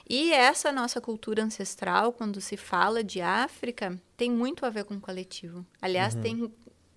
[0.08, 4.94] E essa nossa cultura ancestral, quando se fala de África, tem muito a ver com
[4.94, 5.66] o coletivo.
[5.80, 6.22] Aliás, uhum.
[6.22, 6.52] tem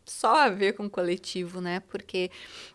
[0.06, 1.82] só a ver com o coletivo, né?
[1.90, 2.30] Porque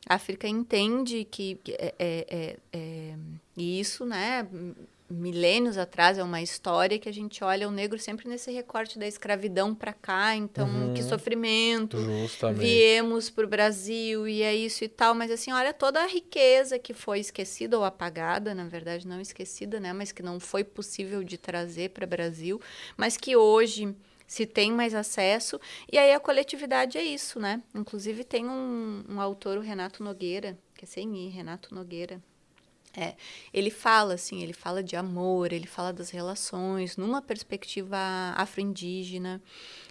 [0.08, 3.16] a África entende que, é, é, é, é
[3.56, 4.46] isso, né?
[5.10, 9.06] milênios atrás é uma história que a gente olha o negro sempre nesse recorte da
[9.06, 10.94] escravidão para cá então uhum.
[10.94, 12.60] que sofrimento Justamente.
[12.60, 16.78] viemos para o Brasil e é isso e tal mas assim olha toda a riqueza
[16.78, 21.24] que foi esquecida ou apagada na verdade não esquecida né mas que não foi possível
[21.24, 22.60] de trazer para o Brasil
[22.96, 23.94] mas que hoje
[24.30, 25.60] se tem mais acesso.
[25.90, 27.60] E aí a coletividade é isso, né?
[27.74, 32.22] Inclusive tem um, um autor, o Renato Nogueira, que é sem ir, Renato Nogueira.
[32.96, 33.16] É,
[33.52, 37.96] ele fala assim, ele fala de amor, ele fala das relações numa perspectiva
[38.36, 39.42] afro-indígena.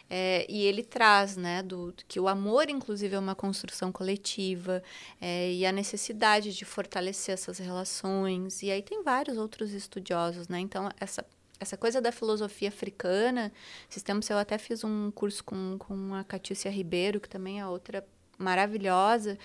[0.09, 4.81] É, e ele traz, né, do, que o amor, inclusive, é uma construção coletiva
[5.19, 8.63] é, e a necessidade de fortalecer essas relações.
[8.63, 10.59] E aí tem vários outros estudiosos, né?
[10.59, 11.25] Então, essa
[11.59, 13.51] essa coisa da filosofia africana,
[13.89, 17.67] esses tempos eu até fiz um curso com, com a Catícia Ribeiro, que também é
[17.67, 18.05] outra
[18.37, 19.37] maravilhosa,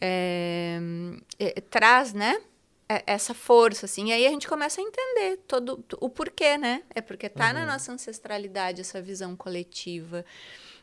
[0.00, 0.80] é,
[1.38, 2.40] é, traz, né,
[2.88, 6.82] é, essa força, assim, e aí a gente começa a entender todo o porquê, né,
[6.94, 7.54] é porque tá uhum.
[7.54, 10.24] na nossa ancestralidade essa visão coletiva,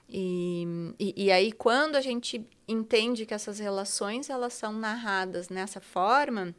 [0.09, 0.65] e,
[0.99, 6.53] e, e, aí quando a gente entende que essas relações, elas são narradas nessa forma,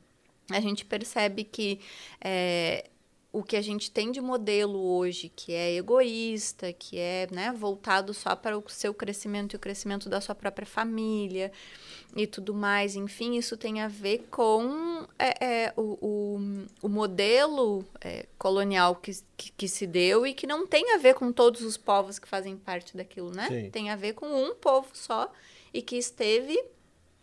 [0.51, 1.81] a gente percebe que
[2.21, 2.91] é,
[3.35, 8.15] o que a gente tem de modelo hoje, que é egoísta, que é né, voltado
[8.15, 11.51] só para o seu crescimento e o crescimento da sua própria família
[12.15, 17.85] e tudo mais, enfim, isso tem a ver com é, é, o, o, o, modelo
[18.01, 21.63] é, colonial que, que, que, se deu e que não tem a ver com todos
[21.63, 23.49] os povos que fazem parte daquilo, né?
[23.49, 23.71] Sim.
[23.71, 25.29] Tem a ver com um povo só
[25.73, 26.57] e que esteve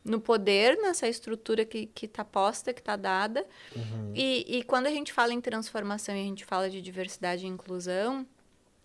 [0.04, 3.46] no poder, nessa estrutura que está posta, que está dada.
[3.76, 4.14] Uhum.
[4.16, 7.48] E, e quando a gente fala em transformação e a gente fala de diversidade e
[7.48, 8.26] inclusão,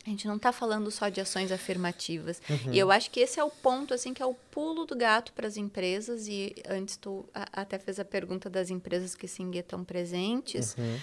[0.06, 2.40] a gente não está falando só de ações afirmativas.
[2.48, 2.72] Uhum.
[2.72, 5.32] E eu acho que esse é o ponto, assim, que é o pulo do gato
[5.32, 6.28] para as empresas.
[6.28, 10.76] E antes tu até fez a pergunta das empresas que sim estão presentes.
[10.78, 10.98] Uhum.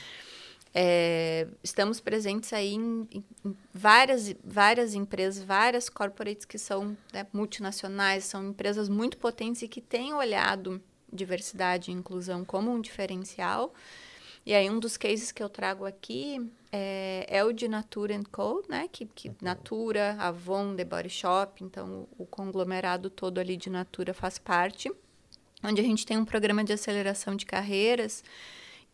[0.75, 8.25] É, estamos presentes aí em, em, várias, várias empresas, várias corporates que são né, multinacionais,
[8.25, 10.81] são empresas muito potentes e que têm olhado
[11.11, 13.71] diversidade e inclusão como um diferencial.
[14.45, 18.63] E aí um dos cases que eu trago aqui é, é o de Natura Co,
[18.67, 18.89] né?
[18.91, 19.35] Que, que uhum.
[19.41, 24.91] Natura, Avon, The Body Shop, então o, o conglomerado todo ali de Natura faz parte,
[25.63, 28.23] onde a gente tem um programa de aceleração de carreiras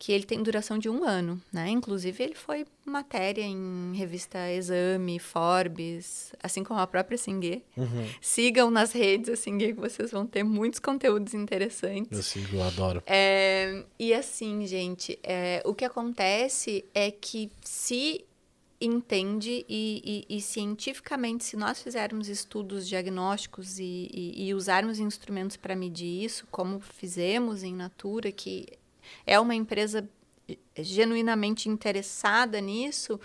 [0.00, 1.68] que ele tem duração de um ano, né?
[1.68, 7.62] Inclusive, ele foi matéria em revista Exame, Forbes, assim como a própria Singue.
[7.76, 8.08] Uhum.
[8.18, 12.16] Sigam nas redes a Singue, que vocês vão ter muitos conteúdos interessantes.
[12.16, 13.02] Eu sigo, eu adoro.
[13.06, 18.24] É, e assim, gente, é, o que acontece é que se
[18.80, 25.76] entende e, e, e, cientificamente, se nós fizermos estudos diagnósticos e, e usarmos instrumentos para
[25.76, 28.79] medir isso, como fizemos em Natura, que
[29.26, 30.08] é uma empresa
[30.76, 33.20] genuinamente interessada nisso,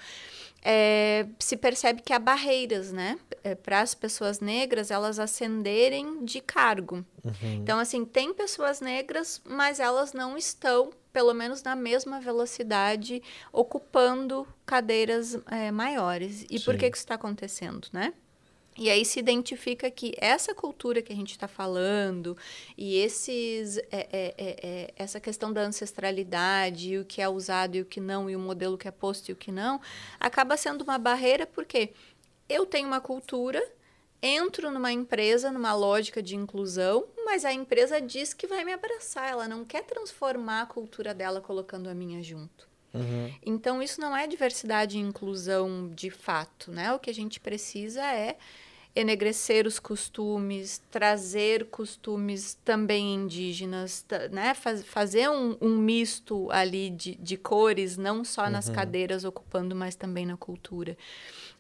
[0.64, 3.20] é, se percebe que há barreiras, né?
[3.44, 7.06] É, para as pessoas negras elas ascenderem de cargo.
[7.24, 7.54] Uhum.
[7.62, 13.22] Então, assim, tem pessoas negras, mas elas não estão, pelo menos na mesma velocidade,
[13.54, 16.46] ocupando cadeiras é, maiores.
[16.50, 16.66] E Sim.
[16.66, 18.14] por que, que isso está acontecendo, né?
[18.78, 22.38] E aí se identifica que essa cultura que a gente está falando
[22.78, 27.82] e esses, é, é, é, é, essa questão da ancestralidade, o que é usado e
[27.82, 29.80] o que não, e o modelo que é posto e o que não,
[30.20, 31.94] acaba sendo uma barreira porque
[32.50, 33.66] eu tenho uma cultura,
[34.22, 39.30] entro numa empresa, numa lógica de inclusão, mas a empresa diz que vai me abraçar,
[39.30, 42.68] ela não quer transformar a cultura dela colocando a minha junto.
[42.94, 43.34] Uhum.
[43.46, 46.94] Então, isso não é diversidade e inclusão de fato, né?
[46.94, 48.38] O que a gente precisa é
[48.96, 54.54] enegrecer os costumes, trazer costumes também indígenas, né?
[54.54, 58.76] Faz, fazer um, um, misto ali de, de cores, não só nas uhum.
[58.76, 60.98] cadeiras ocupando, mas também na cultura.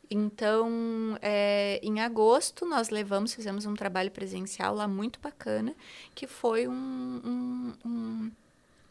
[0.10, 5.76] Então, é, em agosto, nós levamos, fizemos um trabalho presencial lá muito bacana,
[6.14, 8.32] que foi um, um, um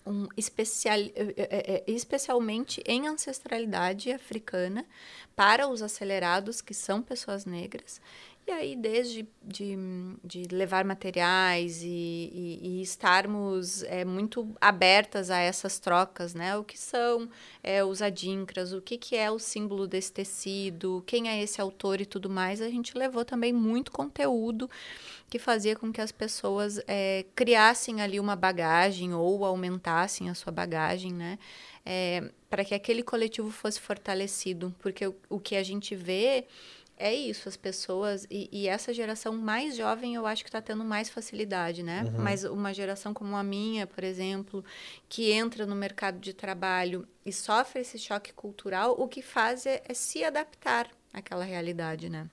[0.07, 4.85] um especial, é, é, é, especialmente em ancestralidade africana
[5.35, 8.01] para os acelerados que são pessoas negras
[8.47, 9.75] e aí, desde de,
[10.23, 16.55] de levar materiais e, e, e, estarmos é, muito abertas a essas trocas, né?
[16.55, 17.27] O que são
[17.63, 22.03] é, os adinkras, o que, que é o símbolo desse tecido, quem é esse autor
[22.03, 24.69] e tudo mais, a gente levou também muito conteúdo
[25.31, 30.53] que fazia com que as pessoas é, criassem ali uma bagagem ou aumentassem a sua
[30.53, 31.39] bagagem, né?
[32.49, 36.47] Para que aquele coletivo fosse fortalecido, porque o, o que a gente vê
[36.97, 38.27] é isso, as pessoas.
[38.31, 42.05] E, e, essa geração mais jovem eu acho que está tendo mais facilidade, né?
[42.05, 42.23] Uhum.
[42.23, 44.65] Mas uma geração como a minha, por exemplo,
[45.09, 49.83] que entra no mercado de trabalho e sofre esse choque cultural, o que faz é,
[49.89, 52.29] é se adaptar àquela realidade, né?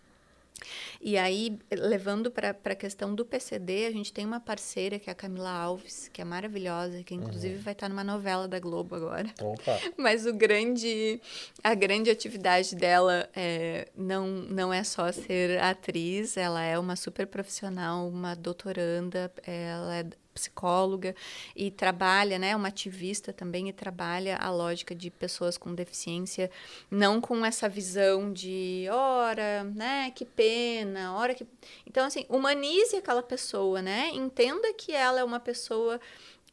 [1.01, 5.13] E aí, levando para a questão do PCD, a gente tem uma parceira que é
[5.13, 7.61] a Camila Alves, que é maravilhosa, que inclusive uhum.
[7.61, 9.29] vai estar numa novela da Globo agora.
[9.41, 9.79] Opa.
[9.97, 11.19] Mas o grande,
[11.63, 17.27] a grande atividade dela é, não, não é só ser atriz, ela é uma super
[17.27, 20.03] profissional, uma doutoranda, ela é
[20.33, 21.15] psicóloga
[21.55, 26.49] e trabalha, né, uma ativista também e trabalha a lógica de pessoas com deficiência,
[26.89, 31.45] não com essa visão de, ora, né, que pena, ora que...
[31.85, 35.99] Então, assim, humanize aquela pessoa, né, entenda que ela é uma pessoa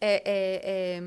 [0.01, 1.03] é, é, é,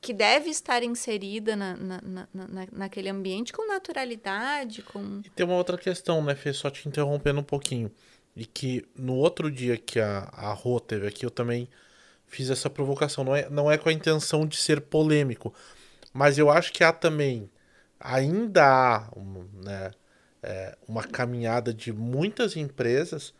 [0.00, 5.20] que, deve estar inserida na, na, na, na, naquele ambiente com naturalidade, com...
[5.24, 7.90] E tem uma outra questão, né, Fê, só te interrompendo um pouquinho,
[8.36, 11.68] e que no outro dia que a, a Rô teve aqui, eu também
[12.32, 13.22] fiz essa provocação.
[13.22, 15.54] Não é, não é com a intenção de ser polêmico,
[16.12, 17.48] mas eu acho que há também,
[18.00, 19.08] ainda há
[19.62, 19.90] né,
[20.42, 23.34] é, uma caminhada de muitas empresas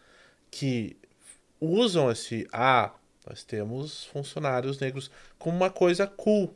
[0.51, 0.97] que
[1.59, 2.93] usam esse ah,
[3.27, 6.55] nós temos funcionários negros como uma coisa cool,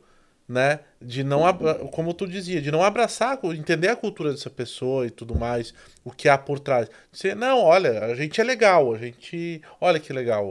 [0.48, 0.80] né?
[1.00, 1.42] De não,
[1.90, 5.72] como tu dizia, de não abraçar, entender a cultura dessa pessoa e tudo mais,
[6.04, 6.88] o que há por trás.
[7.12, 10.46] Dizer, não, olha, a gente é legal, a gente, olha que legal.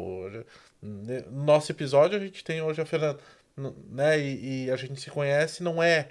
[0.85, 3.19] No nosso episódio a gente tem hoje a Fernanda,
[3.89, 4.19] né?
[4.19, 6.09] E, e, a gente se conhece, não é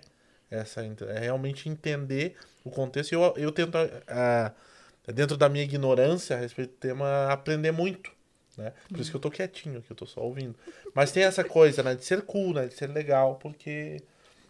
[0.50, 3.12] essa, é realmente entender o contexto.
[3.12, 8.12] E eu, eu tento, uh, dentro da minha ignorância a respeito do tema, aprender muito.
[8.56, 8.72] Né?
[8.88, 10.54] Por isso que eu tô quietinho aqui, eu tô só ouvindo.
[10.94, 11.94] Mas tem essa coisa, né?
[11.94, 12.66] De ser cool, né?
[12.66, 14.02] De ser legal, porque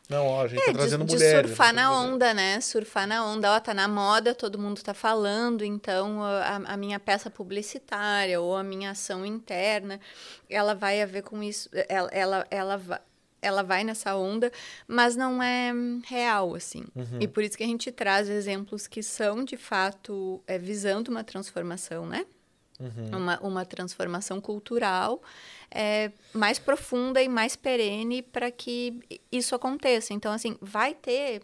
[0.08, 1.42] não, ó, a gente é, tá trazendo de, mulheres.
[1.42, 2.60] De surfar na onda, né?
[2.60, 7.00] Surfar na onda, ó, tá na moda, todo mundo tá falando, então a, a, minha
[7.00, 9.98] peça publicitária ou a minha ação interna,
[10.48, 13.00] ela vai a ver com isso, ela, ela, ela vai
[13.40, 14.50] ela vai nessa onda,
[14.88, 15.70] mas não é
[16.06, 16.82] real, assim.
[16.96, 17.18] Uhum.
[17.20, 21.22] E por isso que a gente traz exemplos que são, de fato, é, visando uma
[21.22, 22.24] transformação, né?
[22.80, 23.18] Uhum.
[23.18, 25.22] Uma, uma transformação cultural
[25.70, 29.00] é, mais profunda e mais perene para que
[29.30, 30.12] isso aconteça.
[30.12, 31.42] Então, assim, vai ter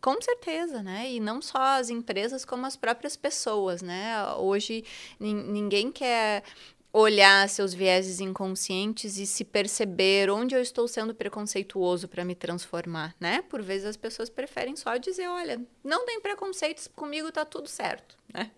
[0.00, 1.12] com certeza, né?
[1.12, 4.34] E não só as empresas, como as próprias pessoas, né?
[4.34, 4.84] Hoje
[5.20, 6.42] ninguém quer
[6.92, 13.14] olhar seus vieses inconscientes e se perceber onde eu estou sendo preconceituoso para me transformar,
[13.18, 13.42] né?
[13.42, 18.18] Por vezes as pessoas preferem só dizer, olha, não tem preconceitos, comigo tá tudo certo,
[18.34, 18.50] né?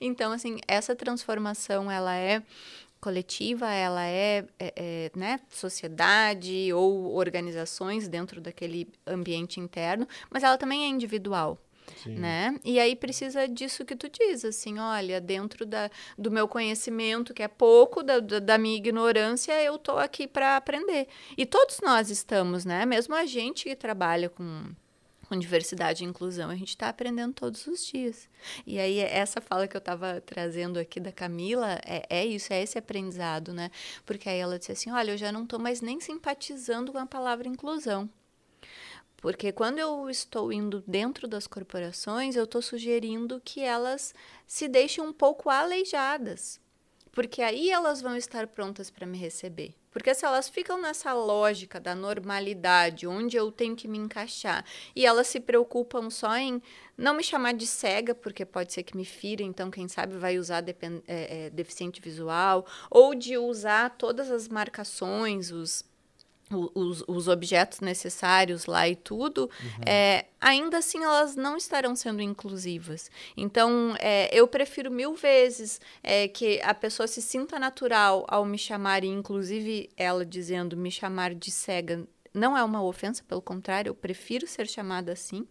[0.00, 2.42] Então, assim, essa transformação, ela é
[3.04, 10.56] coletiva, ela é, é, é, né, sociedade ou organizações dentro daquele ambiente interno, mas ela
[10.56, 11.60] também é individual.
[12.02, 12.14] Sim.
[12.14, 12.58] Né?
[12.64, 17.42] E aí precisa disso que tu diz, assim, olha, dentro da, do meu conhecimento, que
[17.42, 21.06] é pouco, da, da minha ignorância, eu tô aqui para aprender.
[21.36, 22.86] E todos nós estamos, né?
[22.86, 24.64] Mesmo a gente que trabalha com
[25.34, 26.48] com diversidade e inclusão.
[26.48, 28.28] A gente está aprendendo todos os dias.
[28.66, 32.62] E aí, essa fala que eu estava trazendo aqui da Camila é, é isso, é
[32.62, 33.70] esse aprendizado, né?
[34.06, 37.06] Porque aí ela disse assim: olha, eu já não estou mais nem simpatizando com a
[37.06, 38.08] palavra inclusão.
[39.16, 44.14] Porque quando eu estou indo dentro das corporações, eu estou sugerindo que elas
[44.46, 46.60] se deixem um pouco aleijadas.
[47.10, 49.74] Porque aí elas vão estar prontas para me receber.
[49.94, 54.64] Porque se elas ficam nessa lógica da normalidade, onde eu tenho que me encaixar,
[54.94, 56.60] e elas se preocupam só em
[56.98, 60.36] não me chamar de cega, porque pode ser que me fira, então quem sabe vai
[60.36, 60.74] usar é,
[61.06, 65.84] é, deficiente visual, ou de usar todas as marcações, os
[66.50, 69.50] os, os objetos necessários lá e tudo,
[69.84, 73.10] é, ainda assim elas não estarão sendo inclusivas.
[73.36, 78.58] Então, é, eu prefiro mil vezes é, que a pessoa se sinta natural ao me
[78.58, 82.06] chamar, e inclusive ela dizendo me chamar de cega.
[82.32, 85.46] Não é uma ofensa, pelo contrário, eu prefiro ser chamada assim.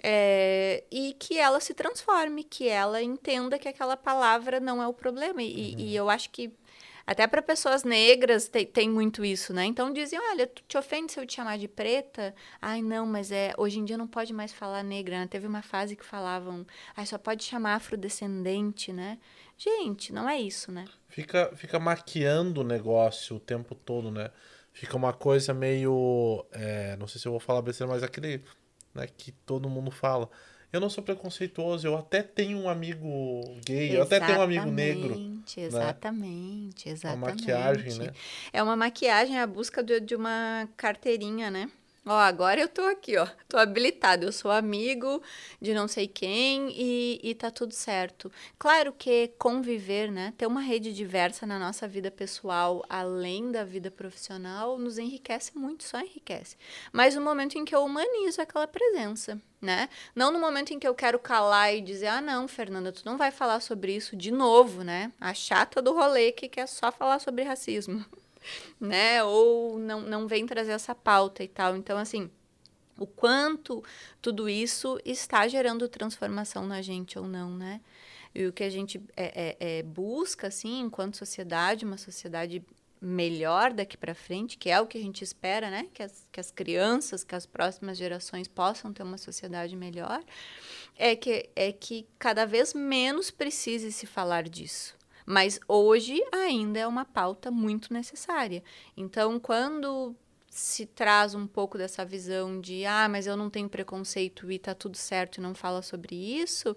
[0.00, 4.92] É, e que ela se transforme, que ela entenda que aquela palavra não é o
[4.92, 5.42] problema.
[5.42, 6.52] E, e eu acho que
[7.06, 9.64] até para pessoas negras tem, tem muito isso, né?
[9.64, 12.34] Então dizem, olha, tu te ofende se eu te chamar de preta?
[12.60, 15.20] Ai, não, mas é hoje em dia não pode mais falar negra.
[15.20, 15.26] né?
[15.26, 19.18] Teve uma fase que falavam, ai, só pode chamar afrodescendente, né?
[19.56, 20.84] Gente, não é isso, né?
[21.08, 24.30] Fica, fica maquiando o negócio o tempo todo, né?
[24.72, 26.44] Fica uma coisa meio.
[26.52, 28.42] é, não sei se eu vou falar besteira, mas aquele
[28.92, 30.28] né, que todo mundo fala.
[30.76, 34.70] Eu não sou preconceituoso, eu até tenho um amigo gay, eu até tenho um amigo
[34.70, 35.14] negro.
[35.56, 37.40] Exatamente, Exatamente, Uma exatamente.
[37.46, 38.12] maquiagem, né?
[38.52, 41.70] É uma maquiagem, a busca de, de uma carteirinha, né?
[42.08, 43.26] Ó, agora eu tô aqui, ó.
[43.48, 44.26] Tô habilitado.
[44.26, 45.20] Eu sou amigo
[45.60, 48.30] de não sei quem e, e tá tudo certo.
[48.56, 50.32] Claro que conviver, né?
[50.38, 55.82] Ter uma rede diversa na nossa vida pessoal, além da vida profissional, nos enriquece muito,
[55.82, 56.56] só enriquece.
[56.92, 59.88] Mas no momento em que eu humanizo aquela presença, né?
[60.14, 63.16] Não no momento em que eu quero calar e dizer, ah, não, Fernanda, tu não
[63.16, 65.10] vai falar sobre isso de novo, né?
[65.20, 68.04] A chata do rolê que quer só falar sobre racismo
[68.80, 69.22] né?
[69.24, 71.76] Ou não, não vem trazer essa pauta e tal.
[71.76, 72.30] Então, assim,
[72.98, 73.84] o quanto
[74.22, 77.80] tudo isso está gerando transformação na gente ou não, né?
[78.34, 82.62] E o que a gente é, é, é, busca, assim, enquanto sociedade, uma sociedade
[83.00, 85.86] melhor daqui para frente, que é o que a gente espera, né?
[85.92, 90.22] Que as, que as crianças, que as próximas gerações possam ter uma sociedade melhor,
[90.96, 94.95] é que, é que cada vez menos precise se falar disso.
[95.26, 98.62] Mas hoje ainda é uma pauta muito necessária.
[98.96, 100.14] Então, quando
[100.48, 104.74] se traz um pouco dessa visão de ah, mas eu não tenho preconceito e tá
[104.74, 106.74] tudo certo e não fala sobre isso,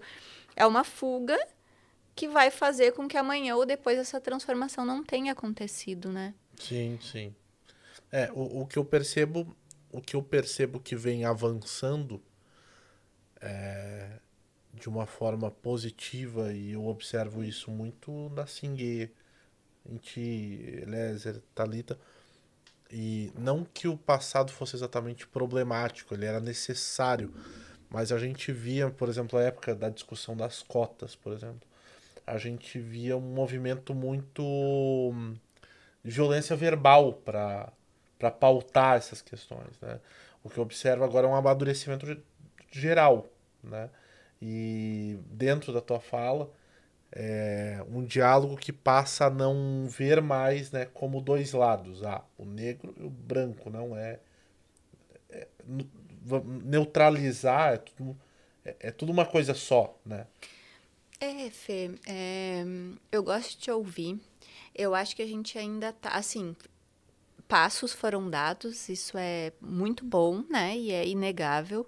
[0.54, 1.38] é uma fuga
[2.14, 6.34] que vai fazer com que amanhã ou depois essa transformação não tenha acontecido, né?
[6.58, 7.34] Sim, sim.
[8.12, 9.56] É, o, o que eu percebo,
[9.90, 12.22] o que eu percebo que vem avançando
[13.40, 14.18] é,
[14.74, 19.10] de uma forma positiva e eu observo isso muito na Singue,
[19.86, 21.98] em ti, Eliezer, Thalita,
[22.92, 27.32] e não que o passado fosse exatamente problemático, ele era necessário,
[27.90, 31.60] mas a gente via, por exemplo, a época da discussão das cotas, por exemplo,
[32.26, 35.34] a gente via um movimento muito hum,
[36.04, 37.72] de violência verbal para
[38.18, 39.98] para pautar essas questões, né?
[40.44, 42.20] O que eu observo agora é um amadurecimento ge-
[42.70, 43.26] geral,
[43.64, 43.90] né?
[44.40, 46.50] E dentro da tua fala,
[47.12, 52.44] é um diálogo que passa a não ver mais, né, como dois lados, ah, o
[52.44, 54.20] negro e o branco, não é,
[55.30, 55.48] é
[56.64, 58.16] neutralizar, é tudo,
[58.64, 60.26] é, é tudo uma coisa só, né?
[61.20, 62.64] É, Fê, é,
[63.12, 64.18] eu gosto de te ouvir.
[64.74, 66.56] Eu acho que a gente ainda tá, assim,
[67.46, 70.76] passos foram dados, isso é muito bom, né?
[70.76, 71.86] E é inegável.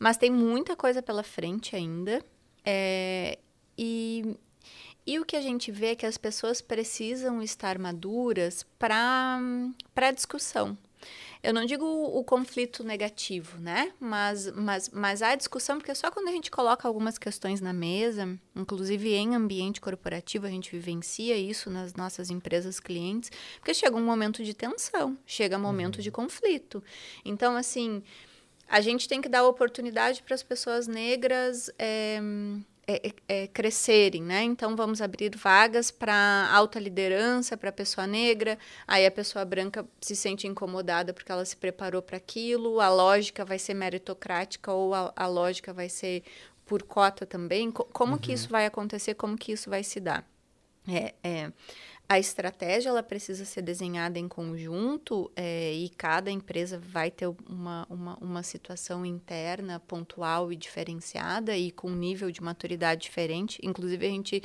[0.00, 2.24] Mas tem muita coisa pela frente ainda.
[2.64, 3.38] É,
[3.76, 4.34] e,
[5.06, 9.38] e o que a gente vê é que as pessoas precisam estar maduras para
[9.94, 10.76] a discussão.
[11.42, 13.92] Eu não digo o, o conflito negativo, né?
[13.98, 18.38] Mas, mas, mas há discussão, porque só quando a gente coloca algumas questões na mesa,
[18.54, 24.04] inclusive em ambiente corporativo, a gente vivencia isso nas nossas empresas clientes, porque chega um
[24.04, 26.82] momento de tensão, chega um momento de conflito.
[27.24, 28.02] Então, assim,
[28.70, 32.20] a gente tem que dar oportunidade para as pessoas negras é,
[32.86, 34.44] é, é, crescerem, né?
[34.44, 38.56] Então vamos abrir vagas para alta liderança, para pessoa negra.
[38.86, 42.80] Aí a pessoa branca se sente incomodada porque ela se preparou para aquilo.
[42.80, 46.22] A lógica vai ser meritocrática ou a, a lógica vai ser
[46.64, 47.72] por cota também.
[47.72, 49.14] Co como que isso vai acontecer?
[49.14, 50.24] Como que isso vai se dar?
[50.88, 51.52] É, é,
[52.10, 57.86] a estratégia ela precisa ser desenhada em conjunto é, e cada empresa vai ter uma,
[57.88, 63.60] uma, uma situação interna pontual e diferenciada e com um nível de maturidade diferente.
[63.62, 64.42] Inclusive, a gente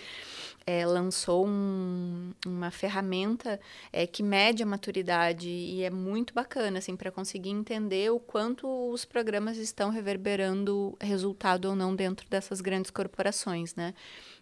[0.63, 3.59] é, lançou um, uma ferramenta
[3.91, 8.67] é, que mede a maturidade e é muito bacana assim, para conseguir entender o quanto
[8.91, 13.73] os programas estão reverberando resultado ou não dentro dessas grandes corporações.
[13.73, 13.95] Né?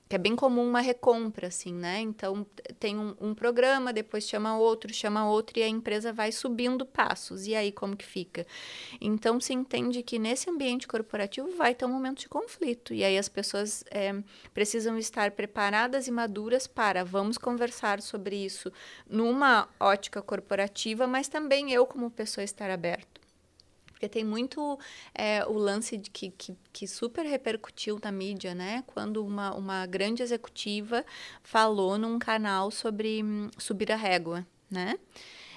[0.07, 1.99] Que é bem comum uma recompra, assim, né?
[1.99, 2.45] Então,
[2.79, 7.47] tem um, um, programa, depois chama outro, chama outro, e a empresa vai subindo passos.
[7.47, 8.45] E aí, como que fica?
[9.01, 12.93] Então, se entende que nesse ambiente corporativo vai ter um momento de conflito.
[12.93, 14.13] E aí, as pessoas é,
[14.53, 18.71] precisam estar preparadas e maduras para vamos conversar sobre isso
[19.09, 23.12] numa ótica corporativa, mas também eu, como pessoa, estar aberto.
[24.03, 24.77] Porque tem muito
[25.15, 28.83] é, o lance de que, que, que, super repercutiu na mídia, né?
[28.85, 31.05] Quando uma, uma grande executiva
[31.41, 34.99] falou num canal sobre hum, subir a régua, né?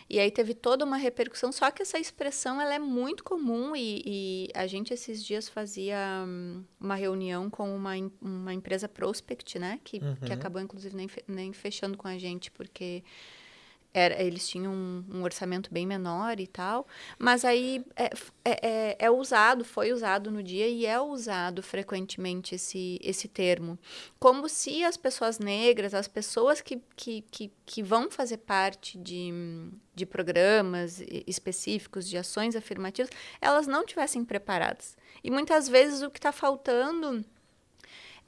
[0.09, 4.03] E aí teve toda uma repercussão, só que essa expressão ela é muito comum e,
[4.07, 9.81] e a gente esses dias fazia um, uma reunião com uma, uma empresa prospect, né?
[9.83, 10.15] Que, uhum.
[10.25, 13.03] que acabou, inclusive, nem, nem fechando com a gente, porque
[13.99, 16.87] era, eles tinham um, um, orçamento bem menor e tal,
[17.19, 18.11] mas aí é,
[18.45, 23.79] é, é, é, usado, foi usado no dia e é usado frequentemente esse, esse termo,
[24.21, 29.33] como se as pessoas negras, as pessoas que, que, que, que vão fazer parte de,
[29.95, 34.95] de programas específicos, de ações afirmativas, elas não tivessem preparadas.
[35.25, 37.25] E muitas vezes o que está faltando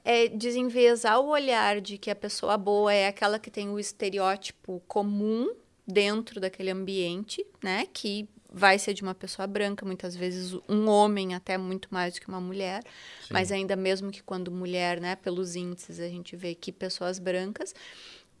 [0.03, 4.81] é desenviesar o olhar de que a pessoa boa é aquela que tem o estereótipo
[4.87, 5.53] comum
[5.87, 7.85] dentro daquele ambiente, né?
[7.91, 12.21] Que vai ser de uma pessoa branca, muitas vezes um homem até muito mais do
[12.21, 12.83] que uma mulher,
[13.21, 13.27] Sim.
[13.31, 17.75] mas ainda mesmo que quando mulher, né, pelos índices a gente vê que pessoas brancas,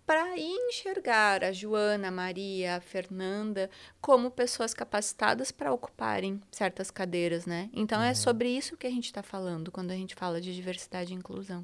[0.09, 3.69] para enxergar a Joana, a Maria, a Fernanda
[4.01, 7.69] como pessoas capacitadas para ocuparem certas cadeiras, né?
[7.71, 8.09] Então é uhum.
[8.09, 11.15] é sobre isso que a gente está falando quando a gente fala de diversidade e
[11.15, 11.63] inclusão.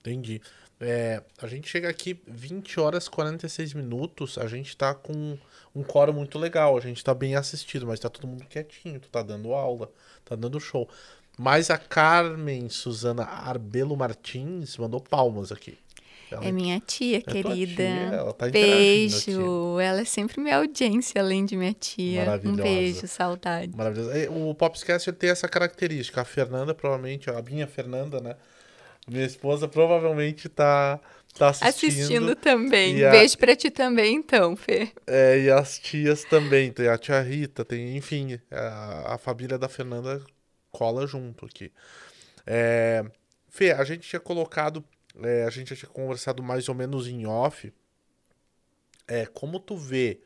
[0.00, 0.42] Entendi.
[0.78, 5.38] É, a gente chega aqui 20 horas e 46 minutos, a gente tá com
[5.74, 9.08] um coro muito legal, a gente tá bem assistido, mas tá todo mundo quietinho, tu
[9.08, 9.90] tá dando aula,
[10.26, 10.86] tá dando show.
[11.38, 15.78] Mas a Carmen Suzana Arbelo Martins mandou palmas aqui.
[16.30, 17.74] Ela é minha tia, é querida.
[17.74, 19.78] Tia, ela tá beijo.
[19.80, 22.40] Ela é sempre minha audiência, além de minha tia.
[22.44, 23.76] Um beijo, saudade.
[23.76, 24.10] Maravilhoso.
[24.32, 26.20] O Popscast tem essa característica.
[26.20, 28.34] A Fernanda, provavelmente, a minha Fernanda, né?
[29.08, 30.98] Minha esposa provavelmente tá,
[31.38, 31.92] tá assistindo.
[31.92, 33.04] Assistindo também.
[33.04, 33.10] A...
[33.10, 34.90] Beijo pra ti também, então, Fê.
[35.06, 36.72] É, e as tias também.
[36.72, 40.20] Tem a tia Rita, tem, enfim, a, a família da Fernanda
[40.72, 41.70] cola junto aqui.
[42.44, 43.04] É,
[43.48, 44.84] Fê, a gente tinha colocado
[45.22, 47.72] é, a gente já tinha conversado mais ou menos em off.
[49.06, 50.20] É, como tu vê,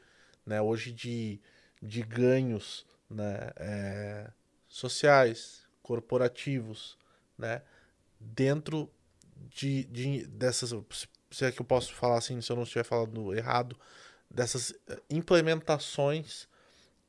[0.45, 1.41] né, hoje de,
[1.82, 4.30] de ganhos, né, é,
[4.68, 6.97] sociais, corporativos,
[7.36, 7.62] né,
[8.18, 8.91] dentro
[9.49, 10.74] de, de dessas,
[11.30, 13.78] se é que eu posso falar assim, se eu não estiver falando errado,
[14.30, 16.49] dessas eh, implementações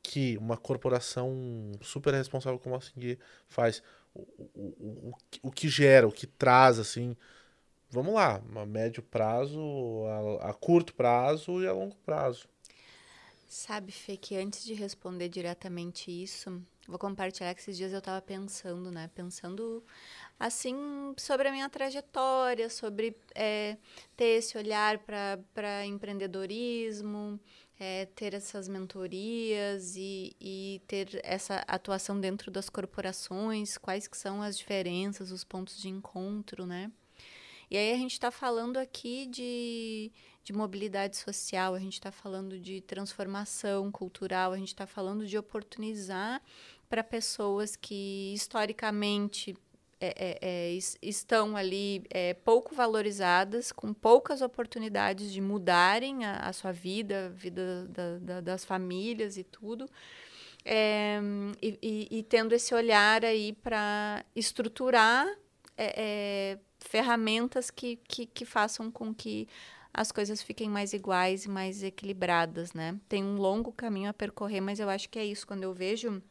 [0.01, 3.17] que uma corporação super responsável como a Sing
[3.47, 4.21] faz, o,
[4.55, 5.13] o, o,
[5.43, 7.15] o que gera, o que traz, assim,
[7.91, 9.59] vamos lá, a médio prazo,
[10.39, 12.47] a, a, curto prazo e a longo prazo.
[13.47, 18.21] Sabe, Fê, que antes de responder diretamente isso, vou compartilhar que esses dias eu estava
[18.21, 19.09] pensando, né?
[19.13, 19.83] Pensando,
[20.39, 23.77] assim, sobre a minha trajetória, sobre é,
[24.15, 27.37] ter esse olhar para empreendedorismo,
[27.77, 34.41] é, ter essas mentorias e, e ter essa atuação dentro das corporações, quais que são
[34.41, 36.89] as diferenças, os pontos de encontro, né?
[37.71, 40.11] E aí a gente está falando aqui de,
[40.43, 45.37] de mobilidade social, a gente está falando de transformação cultural, a gente está falando de
[45.37, 46.41] oportunizar
[46.89, 49.55] para pessoas que historicamente
[50.01, 56.51] é, é, é, estão ali é, pouco valorizadas, com poucas oportunidades de mudarem a, a
[56.51, 59.89] sua vida, a vida da, da, das famílias e tudo.
[60.65, 61.21] É,
[61.61, 65.25] e, e, e, tendo esse olhar aí para estruturar
[65.77, 69.47] é, ferramentas que, que, que façam com que
[69.93, 72.97] as coisas fiquem mais iguais e mais equilibradas, né?
[73.09, 75.45] Tem um longo caminho a percorrer, mas eu acho que é isso.
[75.45, 76.21] Quando eu vejo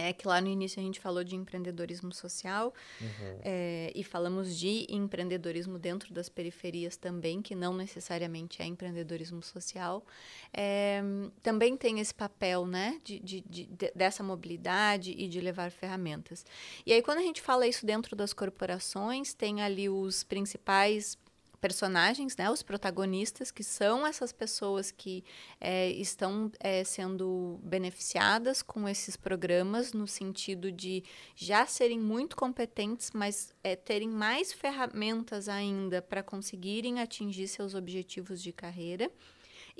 [0.00, 3.40] é que lá no início a gente falou de empreendedorismo social uhum.
[3.42, 10.04] é, e falamos de empreendedorismo dentro das periferias também, que não necessariamente é empreendedorismo social.
[10.52, 11.02] É,
[11.42, 16.44] também tem esse papel né, de, de, de, dessa mobilidade e de levar ferramentas.
[16.84, 21.18] E aí, quando a gente fala isso dentro das corporações, tem ali os principais
[21.60, 25.24] personagens, né, os protagonistas, que são essas pessoas que
[25.60, 31.02] é, estão é, sendo beneficiadas com esses programas, no sentido de
[31.34, 38.42] já serem muito competentes, mas é, terem mais ferramentas ainda para conseguirem atingir seus objetivos
[38.42, 39.10] de carreira.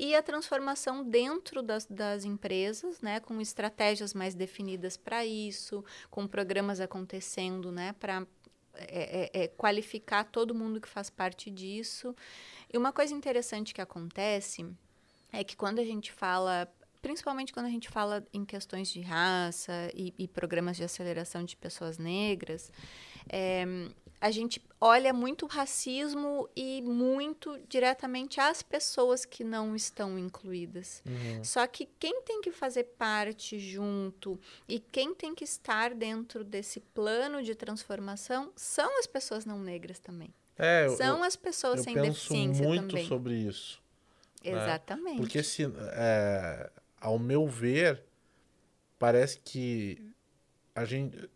[0.01, 6.25] E a transformação dentro das, das empresas, né, com estratégias mais definidas para isso, com
[6.25, 8.25] programas acontecendo né, para
[8.81, 12.15] é, é, é qualificar todo mundo que faz parte disso.
[12.73, 14.67] E uma coisa interessante que acontece
[15.33, 16.69] é que quando a gente fala
[17.01, 21.57] principalmente quando a gente fala em questões de raça e, e programas de aceleração de
[21.57, 22.73] pessoas negras,
[23.29, 23.65] é,
[24.21, 31.03] a gente olha muito o racismo e muito diretamente as pessoas que não estão incluídas.
[31.07, 31.45] Uhum.
[31.45, 34.39] Só que quem tem que fazer parte junto
[34.69, 39.99] e quem tem que estar dentro desse plano de transformação são as pessoas não negras
[39.99, 40.33] também.
[40.57, 43.07] É, são eu, as pessoas eu sem penso deficiência muito também.
[43.07, 43.81] sobre isso.
[44.45, 44.51] Né?
[44.51, 45.15] Exatamente.
[45.15, 45.21] Né?
[45.21, 48.03] Porque se, é, ao meu ver,
[48.99, 50.03] parece que
[50.75, 51.31] a gente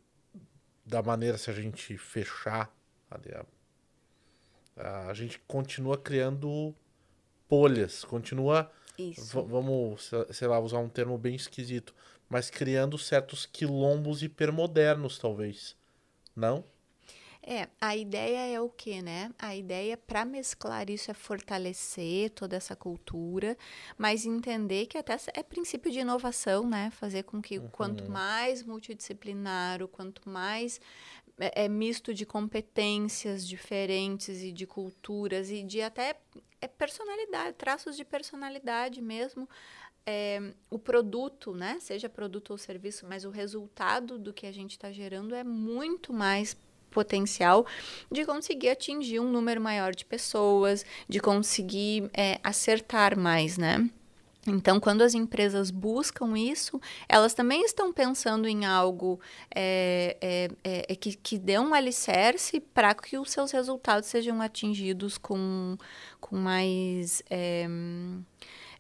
[0.85, 2.75] da maneira se a gente fechar
[4.77, 6.75] a, a gente continua criando
[7.49, 8.71] polhas, continua
[9.47, 11.95] vamos, sei lá, usar um termo bem esquisito,
[12.29, 15.77] mas criando certos quilombos hipermodernos, talvez.
[16.37, 16.65] Não?
[17.45, 19.33] É, a ideia é o que, né?
[19.37, 23.59] A ideia para mesclar isso é fortalecer toda essa cultura,
[23.99, 26.91] mas entender que até é princípio de inovação, né?
[26.93, 27.69] Fazer com que uhum.
[27.69, 30.81] quanto mais multidisciplinar, quanto mais
[31.37, 36.15] é, é, misto de competências diferentes e de culturas e de até
[36.61, 39.49] é, personalidade, traços de personalidade mesmo,
[40.07, 41.79] é, o produto, né?
[41.81, 46.13] Seja produto ou serviço, mas o resultado do que a gente está gerando é muito
[46.13, 46.57] mais
[46.93, 47.67] potencial
[48.11, 53.91] de conseguir atingir um número maior de pessoas, de conseguir é, acertar mais, né?
[54.47, 59.21] Então, quando as empresas buscam isso, elas também estão pensando em algo
[59.55, 64.43] é, é, é, é que, que dê um alicerce para que os seus resultados sejam
[64.43, 65.77] atingidos com,
[66.21, 67.23] com mais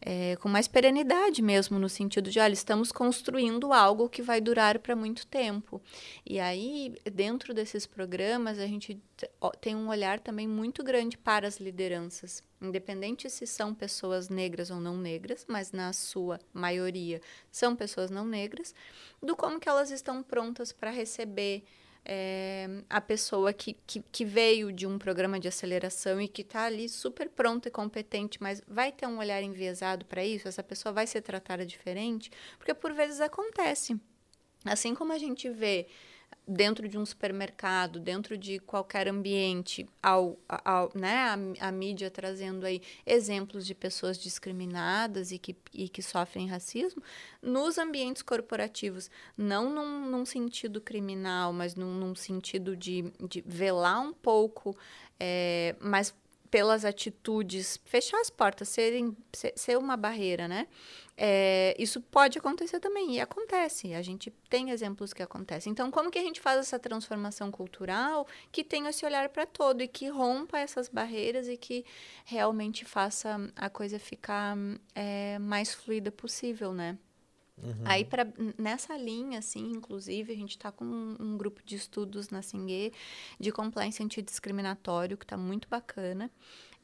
[0.04, 4.78] é, com mais perenidade mesmo, no sentido de, olha, estamos construindo algo que vai durar
[4.80, 5.80] para muito tempo.
[6.26, 9.00] E aí, dentro desses programas, a gente
[9.60, 14.80] tem um olhar também muito grande para as lideranças, independente se são pessoas negras ou
[14.80, 18.74] não negras, mas na sua maioria são pessoas não negras,
[19.22, 21.64] do como que elas estão prontas para receber
[22.04, 26.64] é, a pessoa que, que, que, veio de um programa de aceleração e que está
[26.64, 30.48] ali super pronta e competente, mas vai ter um olhar enviesado para isso?
[30.48, 32.30] Essa pessoa vai ser tratada diferente?
[32.58, 33.96] Porque por vezes acontece.
[34.64, 35.86] Assim como a gente vê
[36.46, 42.66] dentro de um supermercado, dentro de qualquer ambiente, ao, ao, né, a, a, mídia trazendo
[42.66, 47.02] aí exemplos de pessoas discriminadas e que, e que sofrem racismo,
[47.40, 54.00] nos ambientes corporativos, não num, num sentido criminal, mas num, num, sentido de, de velar
[54.00, 54.76] um pouco,
[55.18, 56.14] é, mas
[56.52, 60.68] pelas atitudes, fechar as portas, serem, ser, ser uma barreira, né?
[61.16, 63.94] É, isso pode acontecer também, e acontece.
[63.94, 65.72] A gente tem exemplos que acontecem.
[65.72, 69.82] Então, como que a gente faz essa transformação cultural que tenha esse olhar para todo
[69.82, 71.86] e que rompa essas barreiras e que
[72.26, 74.54] realmente faça a coisa ficar
[74.94, 76.98] é, mais fluida possível, né?
[77.56, 77.82] Uhum.
[77.84, 78.26] Aí, pra,
[78.58, 82.92] nessa linha, assim, inclusive, a gente está com um, um, grupo de estudos na Singue
[83.38, 86.30] de compliance antidiscriminatório, que está muito bacana.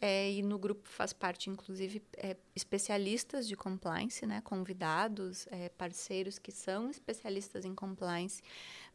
[0.00, 6.38] É, e no grupo faz parte, inclusive, é, especialistas de compliance, né, convidados, é, parceiros
[6.38, 8.40] que são especialistas em compliance,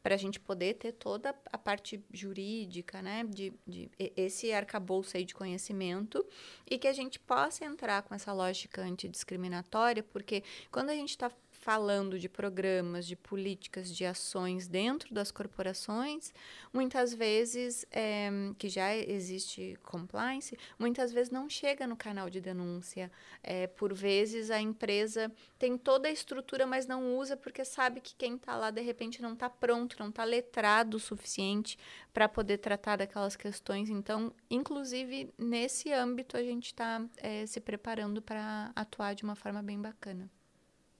[0.02, 5.26] para a gente poder ter toda a parte jurídica, né, de, de esse arcabouço aí
[5.26, 6.26] de conhecimento
[6.70, 11.30] e que a gente possa entrar com essa lógica antidiscriminatória, porque quando a gente está
[11.64, 16.34] falando de programas, de políticas, de ações dentro das corporações,
[16.74, 23.10] muitas vezes, é, que já existe compliance, muitas vezes não chega no canal de denúncia.
[23.42, 28.14] É, por vezes a empresa tem toda a estrutura, mas não usa porque sabe que
[28.14, 31.80] quem está lá de repente não está pronto, não está letrado o suficiente
[32.14, 33.90] para poder tratar daquelas questões.
[33.90, 39.64] Então, inclusive nesse âmbito, a gente está é, se preparando para atuar de uma forma
[39.64, 40.30] bem bacana.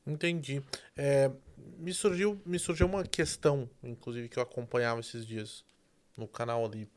[0.06, 0.62] Entendi.
[0.98, 1.32] É,
[1.78, 5.64] me, surgiu, me surgiu uma questão, inclusive, que eu acompanhava esses dias
[6.18, 6.90] no canal ali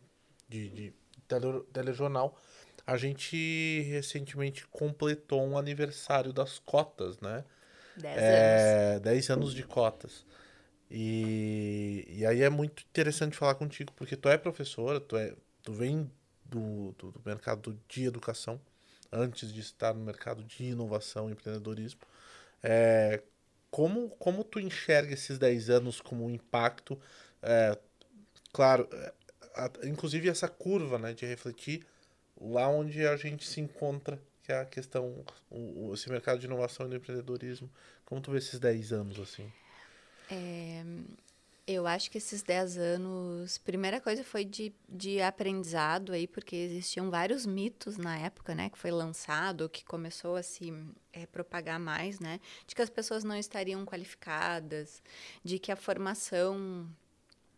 [0.48, 0.92] de, de
[1.28, 2.38] tele, telejornal.
[2.86, 7.44] A gente recentemente completou um aniversário das cotas, né?
[7.96, 9.02] Dez é, anos.
[9.02, 10.24] Dez anos de cotas.
[10.90, 15.72] E, e aí é muito interessante falar contigo, porque tu é professora, tu, é, tu
[15.72, 16.10] vem
[16.44, 18.60] do, do, do mercado de educação,
[19.10, 22.00] antes de estar no mercado de inovação e empreendedorismo.
[22.68, 23.22] É,
[23.70, 27.00] como, como tu enxerga esses 10 anos como um impacto?
[27.40, 27.78] É,
[28.52, 29.12] claro, é,
[29.54, 31.86] a, inclusive essa curva né, de refletir
[32.40, 36.86] lá onde a gente se encontra, que é a questão, o, esse mercado de inovação
[36.86, 37.70] e do empreendedorismo.
[38.04, 39.50] Como tu vê esses 10 anos assim?
[40.28, 40.82] É,
[41.68, 47.10] Eu acho que esses 10 anos, primeira coisa foi de, de aprendizado aí, porque existiam
[47.10, 50.72] vários mitos na época, né, que foi lançado, que começou a se
[51.12, 52.38] é, propagar mais, né,
[52.68, 55.02] de que as pessoas não estariam qualificadas,
[55.42, 56.88] de que a formação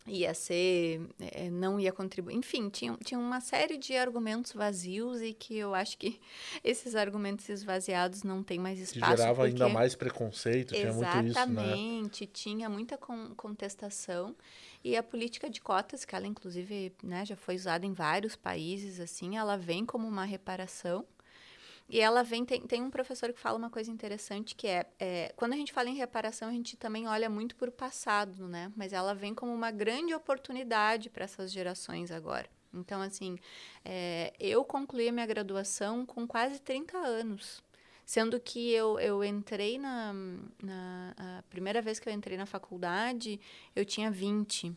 [0.09, 2.35] ia ser, é, não ia contribuir.
[2.35, 6.21] Enfim, tinha, tinha uma série de argumentos vazios e que eu acho que
[6.65, 9.13] esses argumentos esvaziados não tem mais espaço.
[9.13, 9.63] Que gerava porque...
[9.63, 11.29] ainda mais preconceito, tinha muito isso, né?
[11.29, 14.35] Exatamente, tinha muita con contestação.
[14.83, 19.01] E a política de cotas, que ela inclusive né, já foi usada em vários países,
[19.01, 21.05] assim, ela vem como uma reparação
[21.89, 25.33] e ela vem, tem, tem um professor que fala uma coisa interessante que é, é,
[25.35, 28.71] quando a gente fala em reparação, a gente também olha muito para o passado, né?
[28.77, 32.47] Mas ela vem como uma grande oportunidade para essas gerações agora.
[32.75, 33.39] Então, assim,
[33.83, 37.63] é, eu concluí a minha graduação com quase 30 anos.
[38.05, 40.15] Sendo que eu, eu entrei na,
[40.63, 41.15] na.
[41.17, 43.41] A primeira vez que eu entrei na faculdade,
[43.77, 44.75] eu tinha 20.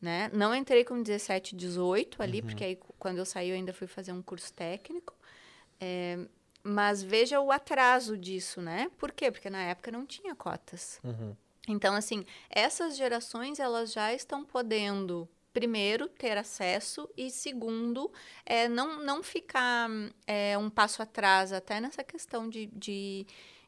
[0.00, 0.28] Né?
[0.32, 2.46] Não entrei com 17, 18 ali, uhum.
[2.46, 5.14] porque aí quando eu saí eu ainda fui fazer um curso técnico.
[5.84, 6.16] É,
[6.62, 8.88] mas veja o atraso disso, né?
[8.96, 9.32] Por quê?
[9.32, 11.00] Porque na época não tinha cotas.
[11.02, 11.34] Uhum.
[11.66, 18.10] Então, assim, essas gerações elas já estão podendo primeiro ter acesso e segundo
[18.46, 19.90] é, não, não ficar
[20.24, 23.26] é, um passo atrás até nessa questão de, de,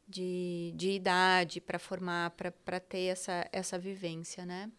[0.09, 4.71] de, de idade para formar para ter essa, essa vivência né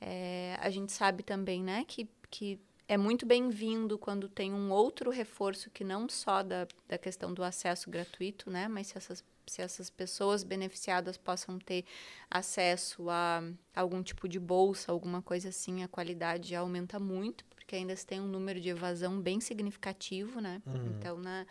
[0.00, 2.58] é, a gente sabe também né que, que
[2.88, 7.42] é muito bem-vindo quando tem um outro reforço que não só da, da questão do
[7.42, 8.68] acesso gratuito, né?
[8.68, 11.84] Mas se essas, se essas pessoas beneficiadas possam ter
[12.30, 13.42] acesso a
[13.74, 18.06] algum tipo de bolsa, alguma coisa assim, a qualidade já aumenta muito, porque ainda se
[18.06, 20.62] tem um número de evasão bem significativo, né?
[20.64, 20.96] Uhum.
[20.96, 21.44] Então, na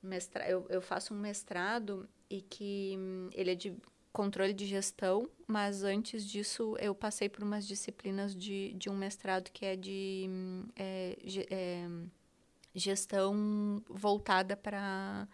[0.00, 2.96] mestra, eu, eu faço um mestrado e que
[3.32, 3.76] ele é de
[4.12, 9.50] controle de gestão, mas antes disso eu passei por umas disciplinas de, de um mestrado
[9.50, 10.28] que é de
[10.76, 11.16] é,
[11.50, 11.88] é,
[12.74, 15.26] gestão voltada para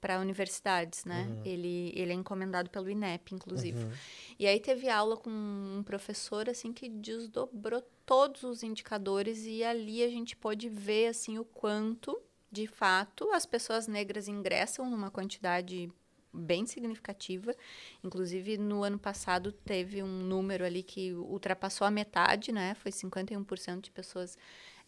[0.00, 1.28] para universidades, né?
[1.28, 1.42] Uhum.
[1.44, 3.84] Ele, ele é encomendado pelo INEP, inclusive.
[3.84, 3.90] Uhum.
[4.38, 10.02] E aí teve aula com um professor, assim, que desdobrou todos os indicadores e ali
[10.02, 12.18] a gente pôde ver, assim, o quanto,
[12.50, 15.92] de fato, as pessoas negras ingressam numa quantidade
[16.32, 17.54] bem significativa.
[18.02, 22.74] Inclusive, no ano passado, teve um número ali que ultrapassou a metade, né?
[22.74, 24.36] Foi 51% de pessoas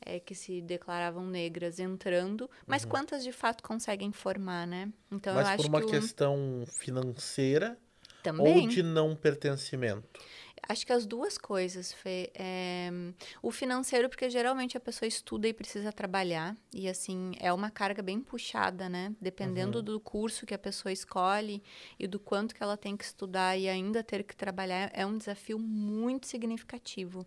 [0.05, 2.51] é, que se declaravam negras entrando.
[2.67, 2.91] Mas uhum.
[2.91, 4.93] quantas, de fato, conseguem formar, né?
[5.11, 5.91] Então, mas eu acho por uma que o...
[5.91, 7.79] questão financeira
[8.23, 8.63] Também.
[8.63, 10.21] ou de não pertencimento?
[10.69, 12.31] Acho que as duas coisas, Fê.
[12.35, 12.89] É,
[13.43, 16.57] o financeiro, porque geralmente a pessoa estuda e precisa trabalhar.
[16.73, 19.13] E, assim, é uma carga bem puxada, né?
[19.21, 19.85] Dependendo Uhum.
[19.85, 21.63] do curso que a pessoa escolhe
[21.99, 25.19] e do quanto que ela tem que estudar e ainda ter que trabalhar, é um
[25.19, 27.27] desafio muito significativo.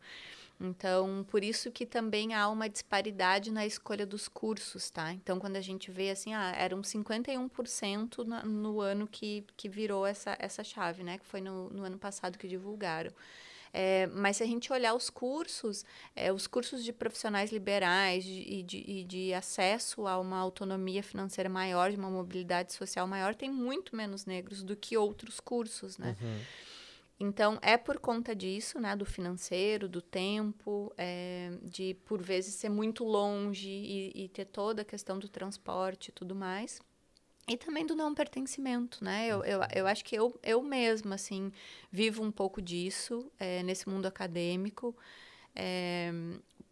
[0.59, 5.11] Então, por isso que também há uma disparidade na escolha dos cursos, tá?
[5.11, 10.05] Então, quando a gente vê assim, ah, eram 51% na, no ano que, que virou
[10.05, 11.17] essa, essa chave, né?
[11.17, 13.11] Que foi no, no ano passado que divulgaram.
[13.77, 15.83] É, mas se a gente olhar os cursos,
[16.15, 21.03] é, os cursos de profissionais liberais de, e, de, e de acesso a uma autonomia
[21.03, 25.97] financeira maior, de uma mobilidade social maior, tem muito menos negros do que outros cursos,
[25.97, 26.15] né?
[26.21, 26.39] Uhum.
[27.19, 32.69] Então, é por conta disso, né, do financeiro, do tempo, é, de por vezes ser
[32.69, 36.81] muito longe e, e, ter toda a questão do transporte e tudo mais.
[37.47, 39.27] E também do não pertencimento, né?
[39.27, 41.51] Eu, eu, eu acho que eu, eu mesma, assim,
[41.91, 44.95] vivo um pouco disso é, nesse mundo acadêmico,
[45.55, 46.11] é,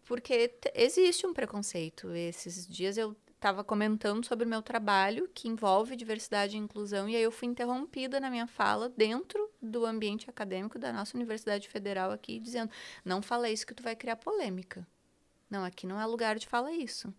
[0.04, 2.14] porque existe um preconceito.
[2.14, 7.16] Esses dias eu estava comentando sobre o meu trabalho, que envolve diversidade e inclusão, e
[7.18, 12.12] aí eu fui interrompida na minha fala dentro do ambiente acadêmico da nossa Universidade Federal
[12.12, 12.72] aqui, dizendo:
[13.04, 14.88] não fala isso que tu vai criar polêmica.
[15.50, 17.14] Não, aqui não é lugar de falar isso.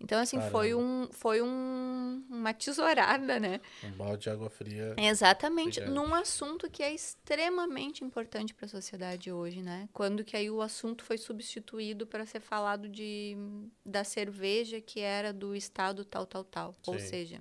[0.00, 0.58] Então, assim, Caramba.
[0.58, 3.60] foi, um, foi um, uma tesourada, né?
[3.82, 4.94] Um balde de água fria.
[4.98, 5.92] Exatamente, Gigante.
[5.92, 9.88] num assunto que é extremamente importante para a sociedade hoje, né?
[9.92, 13.36] Quando que aí o assunto foi substituído para ser falado de
[13.84, 16.74] da cerveja que era do estado tal, tal, tal.
[16.86, 17.06] Ou Sim.
[17.06, 17.40] seja,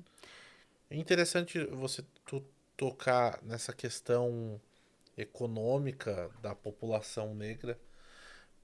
[0.89, 2.03] É interessante você
[2.77, 4.59] tocar nessa questão
[5.17, 7.79] econômica da população negra,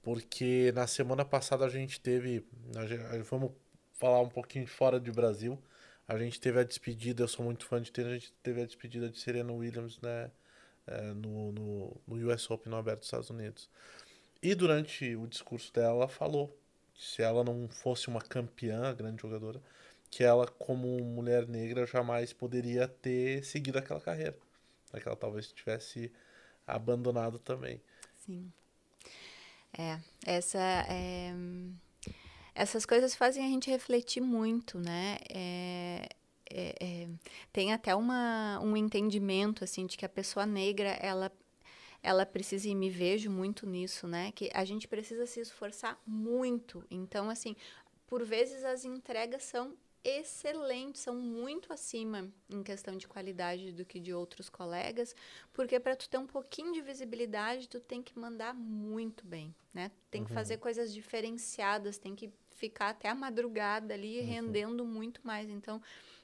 [0.02, 2.46] porque na semana passada a gente teve,
[2.88, 3.52] gente- vamos
[3.92, 5.58] falar um pouquinho fora de Brasil,
[6.08, 8.66] a gente teve a despedida, eu sou muito fã de ter, a gente teve a
[8.66, 10.30] despedida de Serena Williams, né,
[10.86, 13.68] eh, no, no, no US Open, no Aberto dos Estados Unidos.
[14.42, 16.56] E durante o discurso dela, ela falou
[16.94, 19.60] que se ela não fosse uma campeã, grande jogadora,
[20.10, 24.38] que ela, como mulher negra, jamais poderia ter seguido aquela carreira.
[24.92, 26.12] né, Que ela talvez tivesse
[26.66, 27.80] abandonado também.
[28.16, 28.52] sim.
[29.78, 31.32] É, essa é,
[32.56, 35.18] essas coisas fazem a gente refletir muito, né?
[35.28, 36.08] É,
[36.50, 37.08] é, é,
[37.52, 41.30] tem até uma, um entendimento assim de que a pessoa negra ela
[42.02, 44.30] ela precisa e me vejo muito nisso, né?
[44.32, 46.84] Que a gente precisa se esforçar muito.
[46.88, 47.56] Então, assim,
[48.06, 53.98] por vezes as entregas são excelentes, são muito acima em questão de qualidade do que
[53.98, 55.16] de outros colegas,
[55.52, 59.90] porque para tu ter um pouquinho de visibilidade, tu tem que mandar muito bem, né?
[60.08, 64.26] Tem que fazer coisas diferenciadas, tem que ficar até a madrugada ali uhum.
[64.26, 65.48] rendendo muito mais.
[65.48, 65.80] Então,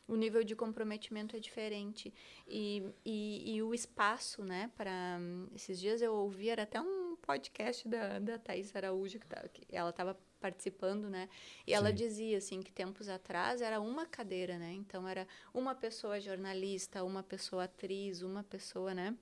[0.08, 2.12] o nível de comprometimento é diferente.
[2.46, 5.18] E, e, e o espaço, né, para...
[5.54, 9.64] Esses dias eu ouvi, era até um podcast da, da Thais Araújo, que, tá, que
[9.70, 11.28] ela estava participando, né?
[11.64, 11.76] E Sim.
[11.76, 14.72] ela dizia, assim, que tempos atrás era uma cadeira, né?
[14.72, 19.16] Então, era uma pessoa jornalista, uma pessoa atriz, uma pessoa, né?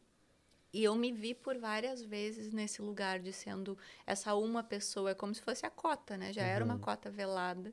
[0.73, 5.15] E eu me vi por várias vezes nesse lugar de sendo essa uma pessoa, é
[5.15, 6.33] como se fosse a cota, né?
[6.33, 6.49] Já uhum.
[6.49, 6.81] era uma uhum.
[6.81, 7.73] cota velada.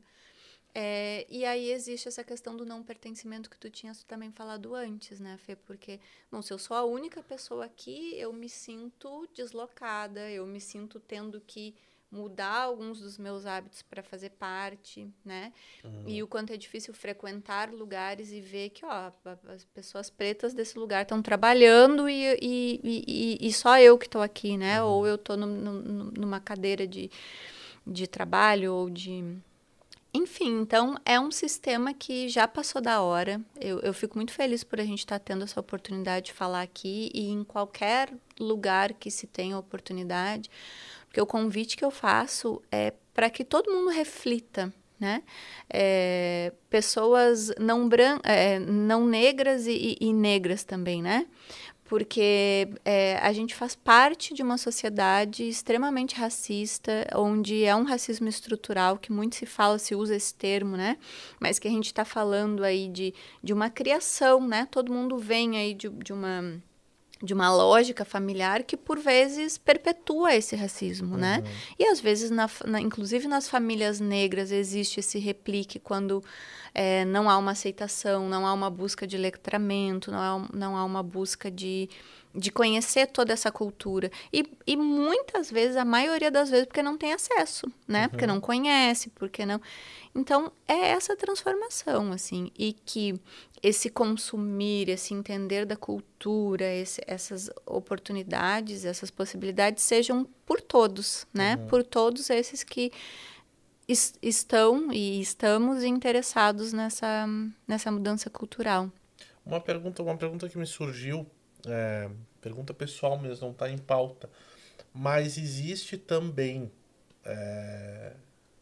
[0.80, 5.20] É, e aí existe essa questão do não pertencimento que tu tinhas também falado antes,
[5.20, 5.56] né, Fê?
[5.56, 6.00] Porque,
[6.32, 11.00] não, se eu sou a única pessoa aqui, eu me sinto deslocada, eu me sinto
[11.00, 11.74] tendo que
[12.10, 15.52] mudar alguns dos meus hábitos para fazer parte, né?
[15.84, 16.04] Uhum.
[16.08, 19.12] E o quanto é difícil frequentar lugares e ver que, ó,
[19.54, 24.22] as pessoas pretas desse lugar estão trabalhando e, e, e, e, só eu que estou
[24.22, 24.82] aqui, né?
[24.82, 24.90] Uhum.
[24.90, 27.12] Ou eu estou numa cadeira de,
[27.86, 29.38] de trabalho ou de
[30.14, 33.40] enfim, então é um sistema que já passou da hora.
[33.60, 36.64] Eu, eu fico muito feliz por a gente estar tá tendo essa oportunidade de falar
[36.64, 40.50] aqui e em qualquer lugar que se tenha oportunidade,
[41.18, 45.24] porque o convite que eu faço é para que todo mundo reflita, né?
[45.68, 51.26] É, pessoas não, bran é, não negras e, e negras também, né?
[51.86, 58.28] porque é, a gente faz parte de uma sociedade extremamente racista, onde é um racismo
[58.28, 60.98] estrutural, que muito se fala, se usa esse termo, né?
[61.40, 64.68] Mas que a gente está falando aí de, de uma criação, né?
[64.70, 66.62] Todo mundo vem aí de, de uma
[67.22, 71.38] de uma lógica familiar que por vezes perpetua esse racismo, né?
[71.38, 71.44] uhum.
[71.44, 71.52] né?
[71.80, 76.24] E às vezes, na, na, inclusive nas famílias negras, existe esse replique quando
[76.74, 80.86] é, não há uma aceitação, não há uma busca de letramento, não há, não há
[80.86, 81.90] uma busca de,
[82.36, 84.12] de conhecer toda essa cultura.
[84.32, 88.04] E, e muitas vezes, a maioria das vezes, porque não tem acesso, né?
[88.04, 88.10] Uhum.
[88.10, 89.60] Porque não conhece, porque não.
[90.14, 93.20] Então, é essa transformação, assim, e que
[93.62, 101.56] esse consumir, esse entender da cultura, esse, essas oportunidades, essas possibilidades sejam por todos, né?
[101.56, 101.68] Uhum.
[101.68, 102.92] Por todos esses que
[103.88, 107.26] est estão e estamos interessados nessa,
[107.68, 108.92] nessa mudança cultural.
[109.46, 111.26] Uma pergunta, uma pergunta que me surgiu,
[111.66, 112.10] é,
[112.42, 114.30] pergunta pessoal mesmo, não está em pauta,
[114.94, 116.72] mas existe também
[117.24, 118.14] é,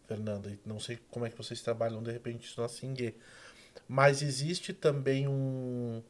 [0.08, 3.16] Fernanda, não sei como é que vocês trabalham de repente isso na Singue,
[3.88, 6.02] mas existe também um,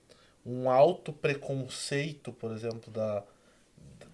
[0.45, 3.23] um alto preconceito, por exemplo, da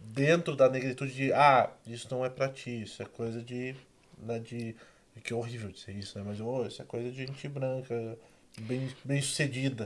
[0.03, 3.76] dentro da negritude de ah, isso não é para ti, isso é coisa de,
[4.18, 4.76] né, de
[5.24, 6.26] que horrível dizer isso, né?
[6.28, 8.18] Mas oh, isso é coisa de gente branca,
[8.62, 9.86] bem, bem sucedida.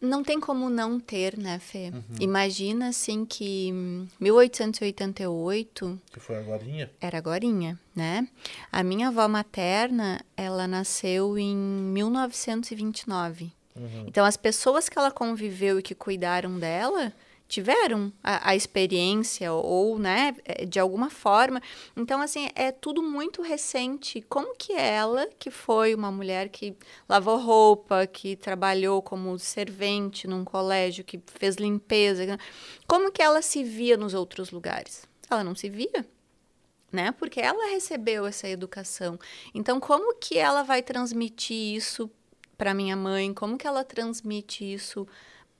[0.00, 1.90] Não tem como não ter, né, Fê?
[1.94, 2.02] Uhum.
[2.20, 3.72] Imagina, assim, que
[4.20, 6.00] 1888...
[6.12, 6.90] Que foi agorinha?
[7.00, 8.28] Era agorinha, né?
[8.70, 13.52] A minha avó materna, ela nasceu em 1929.
[13.76, 14.04] Uhum.
[14.06, 17.12] Então, as pessoas que ela conviveu e que cuidaram dela
[17.54, 21.62] tiveram a, a, experiência ou, né, é, de alguma forma.
[21.96, 24.20] Então, assim, é tudo muito recente.
[24.22, 26.76] Como que ela, que foi uma mulher que
[27.08, 32.38] lavou roupa, que trabalhou como servente num colégio, que fez limpeza,
[32.88, 35.06] como que ela se via nos outros lugares?
[35.30, 36.04] Ela não se via.
[36.90, 37.12] Né?
[37.12, 39.16] Porque ela recebeu essa educação.
[39.54, 42.10] Então, como que ela vai transmitir isso
[42.58, 43.32] para minha mãe?
[43.32, 45.06] Como que ela transmite isso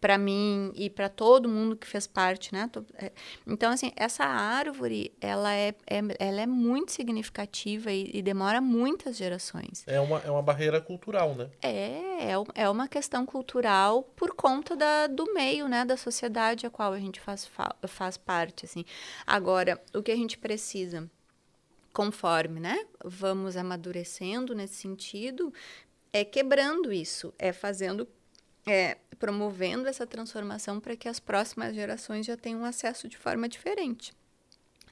[0.00, 2.70] para mim e para todo mundo que fez parte, né?
[2.96, 3.10] É,
[3.46, 9.16] então, assim, essa árvore, ela é, é ela é muito significativa e, e, demora muitas
[9.16, 9.82] gerações.
[9.86, 11.48] É uma, é uma barreira cultural, né?
[11.62, 15.84] É, é, é uma questão cultural por conta da, do meio, né?
[15.84, 17.50] Da sociedade a qual a gente faz,
[17.86, 18.84] faz parte, assim.
[19.26, 21.10] Agora, o que a gente precisa
[21.94, 22.84] conforme, né?
[23.02, 25.50] Vamos amadurecendo nesse sentido,
[26.12, 28.06] é quebrando isso, é fazendo
[28.66, 34.12] é, promovendo essa transformação para que as próximas gerações já tenham acesso de forma diferente.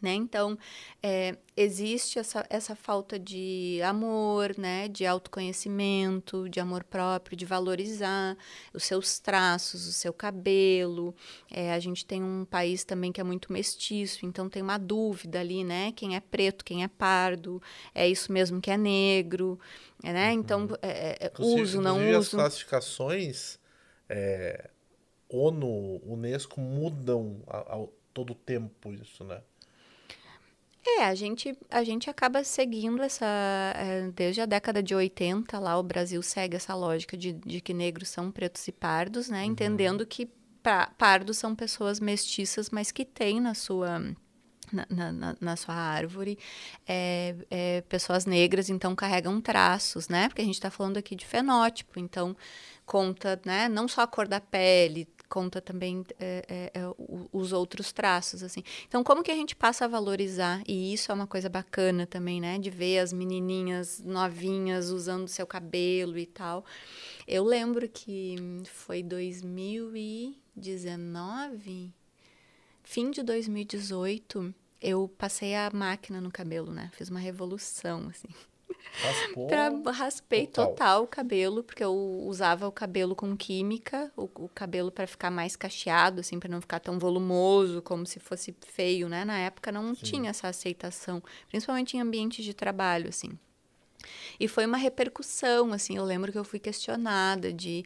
[0.02, 0.14] Né?
[0.14, 0.58] Então,
[1.00, 4.88] é, existe essa, essa falta de amor, né?
[4.88, 8.36] de autoconhecimento, de amor próprio, de valorizar
[8.74, 11.14] os seus traços, o seu cabelo.
[11.48, 15.38] É, a gente tem um país também que é muito mestiço, então tem uma dúvida
[15.38, 15.92] ali, né?
[15.92, 17.62] Quem é preto, quem é pardo,
[17.94, 19.56] é isso mesmo que é negro,
[20.02, 20.32] né?
[20.32, 22.18] Então, é, é, uso, não uso.
[22.18, 23.61] as classificações
[24.12, 24.70] é,
[25.30, 29.42] ONU, Unesco mudam a, a todo tempo isso, né?
[30.84, 33.24] É, a gente, a gente acaba seguindo essa.
[33.76, 37.72] é, desde a década de 80, lá o Brasil segue essa lógica de, de que
[37.72, 39.44] negros são pretos e pardos, né?
[39.44, 40.26] Entendendo que
[40.62, 44.00] pa- pardos são pessoas mestiças, mas que têm na sua.
[44.72, 46.38] Na- na- na sua árvore,
[46.88, 50.28] é, é, pessoas negras então carregam traços, né?
[50.28, 52.34] Porque a gente está falando aqui de fenótipo, então
[52.92, 53.70] conta, né?
[53.70, 56.82] Não só a cor da pele, conta também é, é, é,
[57.32, 58.62] os outros traços, assim.
[58.86, 60.62] Então, como que a gente passa a valorizar?
[60.68, 62.58] E isso é uma coisa bacana também, né?
[62.58, 66.66] De ver as menininhas novinhas usando seu cabelo e tal.
[67.26, 68.36] Eu lembro que
[68.66, 71.94] foi 2019,
[72.82, 76.90] fim de 2018, eu passei a máquina no cabelo, né?
[76.92, 78.28] Fiz uma revolução, assim.
[78.92, 79.46] Raspou.
[79.46, 80.68] Pra, raspei total.
[80.68, 81.02] total.
[81.04, 81.94] o cabelo, porque eu
[82.26, 86.60] usava o cabelo com química, o, o cabelo para ficar mais cacheado, assim, para não
[86.60, 89.24] ficar tão volumoso, como se fosse feio, né?
[89.24, 93.38] Na época não tinha essa aceitação, principalmente em ambientes de trabalho, assim.
[94.38, 97.84] E foi uma repercussão, assim, eu lembro que eu fui questionada de,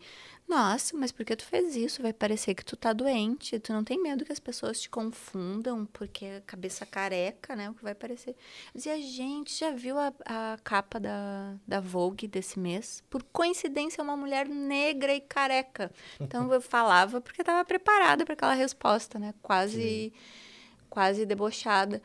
[0.49, 2.01] nossa, mas por que tu fez isso?
[2.01, 5.85] Vai parecer que tu tá doente, tu não tem medo que as pessoas te confundam,
[5.87, 8.31] porque a cabeça careca, né, o que vai parecer.
[8.31, 8.37] Eu
[8.77, 13.03] dizia, gente, já viu a, a capa da, da Vogue desse mês?
[13.11, 15.91] Por coincidência, é uma mulher negra e careca.
[16.21, 20.13] Então eu falava porque estava preparada para aquela resposta, né, quase,
[20.89, 22.01] quase debochada.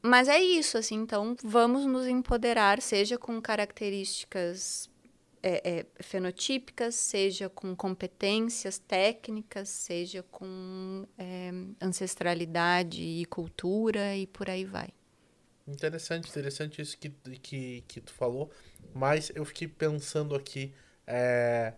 [0.00, 4.90] Mas é isso, assim, então vamos nos empoderar, seja com características
[5.42, 14.48] é, é, fenotípicas, seja com competências técnicas, seja com é, ancestralidade e cultura e por
[14.48, 14.90] aí vai.
[15.66, 17.08] Interessante, interessante isso que,
[17.40, 18.50] que, que tu falou.
[18.94, 20.72] Mas eu fiquei pensando aqui,
[21.06, 21.74] é,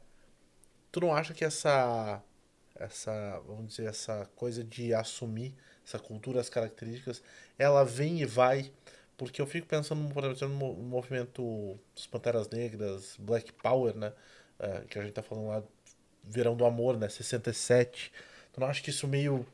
[0.90, 2.22] tu não acha que essa,
[2.74, 5.54] essa, vamos dizer, essa coisa de assumir
[5.86, 7.22] essa cultura, as características,
[7.58, 8.72] ela vem e vai?
[9.16, 14.12] Porque eu fico pensando, por exemplo, no no movimento dos Panteras Negras, Black Power, né?
[14.58, 15.62] É, que a gente tá falando lá,
[16.22, 17.08] Verão do Amor, né?
[17.08, 18.12] 67.
[18.52, 19.46] Tu não acha que isso meio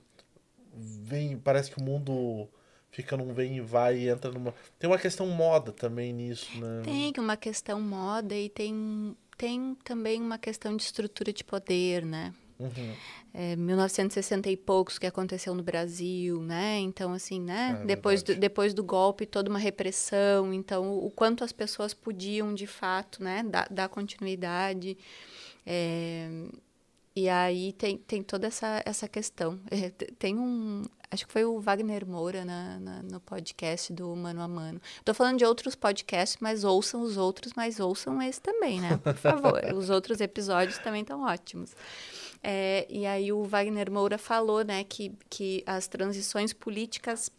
[0.75, 2.49] vem, parece que o mundo
[2.91, 4.55] fica num vem e vai e entra numa.
[4.79, 6.83] Tem uma questão moda também nisso, né?
[6.85, 12.35] Tem uma questão moda e tem, tem também uma questão de estrutura de poder, né?
[12.61, 12.95] Uhum.
[13.33, 16.79] É, 1960 e poucos que aconteceu no Brasil, né?
[16.79, 17.79] Então, assim, né?
[17.83, 20.53] É depois, do, depois do golpe, toda uma repressão.
[20.53, 23.43] Então, o quanto as pessoas podiam, de fato, né?
[23.49, 24.99] Dar, dar continuidade.
[25.67, 26.29] É,
[27.15, 29.59] e aí tem, tem toda essa, essa questão.
[29.71, 30.83] É, te- tem um...
[31.11, 34.81] Acho que foi o Wagner Moura na, na- no podcast do Mano a Mano.
[35.05, 38.97] Tô falando de outros podcasts, mas ouçam os outros, mas ouçam esse também, né?
[38.97, 39.61] Por favor.
[39.75, 41.75] os outros episódios também estão ótimos.
[42.43, 47.31] É, e aí o Wagner Moura falou, né, que, que as transições políticas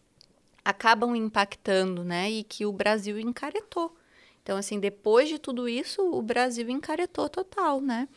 [0.64, 3.95] acabam impactando, né, e que o Brasil encaretou.
[4.43, 8.08] Então, assim, depois de tudo isso, o Brasil encaretou total, né?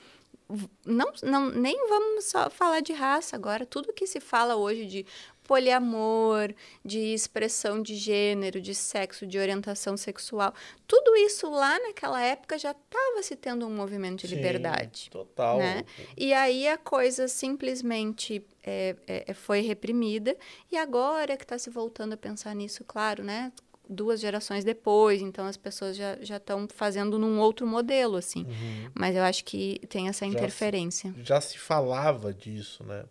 [0.84, 3.64] Não, não, nem vamos só falar de raça agora.
[3.66, 5.06] Tudo que se fala hoje de
[5.44, 6.52] poliamor,
[6.84, 10.52] de expressão de gênero, de sexo, de orientação sexual,
[10.86, 15.58] tudo isso lá naquela época já estava se tendo um movimento de Sim, liberdade Total.
[15.58, 15.84] né?
[16.16, 20.36] E aí a coisa simplesmente é, é, é, foi reprimida
[20.70, 23.52] e agora que está se voltando a pensar nisso, claro, né?
[23.86, 28.46] Duas gerações depois, então as pessoas já já estão fazendo num outro modelo, assim.
[28.94, 30.32] Mas eu acho que tem essa Uhum.
[30.32, 31.14] Já se- interferência.
[31.22, 33.04] Já se falava disso, né?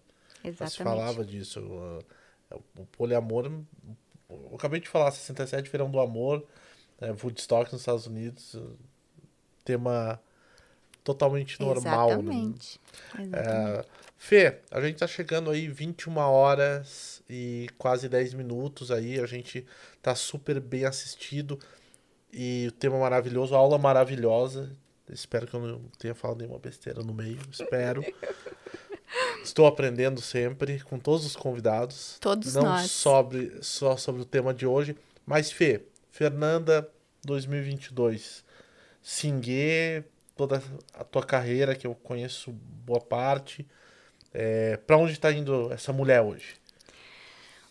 [0.44, 0.84] Já se Exatamente.
[0.84, 1.60] falava disso.
[1.60, 2.04] uh,
[2.78, 3.52] O poliamor.
[4.30, 6.46] Eu acabei de falar, 67, Verão do Amor,
[7.00, 8.56] né, Woodstock nos Estados Unidos.
[9.64, 10.20] Tema
[11.04, 12.14] totalmente normal, né?
[12.14, 12.82] Exatamente.
[13.20, 13.38] Exatamente.
[13.38, 13.86] É,
[14.18, 19.66] Fê, a gente tá chegando aí 21 horas e quase 10 minutos aí, a gente
[20.02, 21.60] tá super bem assistido
[22.32, 24.72] e o tema maravilhoso, aula maravilhosa.
[25.10, 28.02] Espero que eu não tenha falado nenhuma besteira no meio, espero.
[29.44, 32.18] Estou aprendendo sempre com todos os convidados.
[32.20, 32.90] Todos não nós.
[32.92, 35.82] sobre só sobre o tema de hoje, mas Fê,
[36.12, 36.90] Fernanda
[37.24, 38.44] 2022.
[39.02, 40.04] Singuê,
[40.36, 40.64] toda
[40.94, 42.52] a tua carreira que eu conheço
[42.86, 43.68] boa parte.
[44.34, 46.56] É, para onde está indo essa mulher hoje?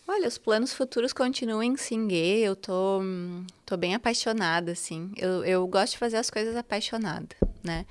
[0.07, 2.41] Olha, os planos futuros continuam em Singue.
[2.41, 3.01] Eu tô,
[3.65, 5.11] tô bem apaixonada, assim.
[5.17, 7.85] Eu, eu gosto de fazer as coisas apaixonada, né?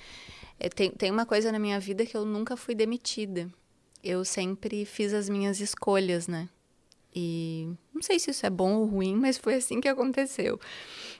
[0.65, 3.51] É, tem, tem uma coisa na minha vida que eu nunca fui demitida.
[4.01, 6.49] Eu sempre fiz as minhas escolhas, né?
[7.13, 10.61] E não sei se isso é bom ou ruim, mas foi assim que aconteceu.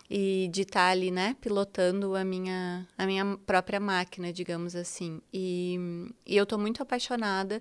[0.09, 5.21] E de estar ali, né, pilotando a minha, a minha própria máquina, digamos assim.
[5.35, 5.77] E,
[6.25, 7.61] e eu estou muito apaixonada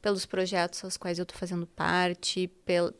[0.00, 2.90] pelos projetos aos quais eu estou fazendo parte, pel,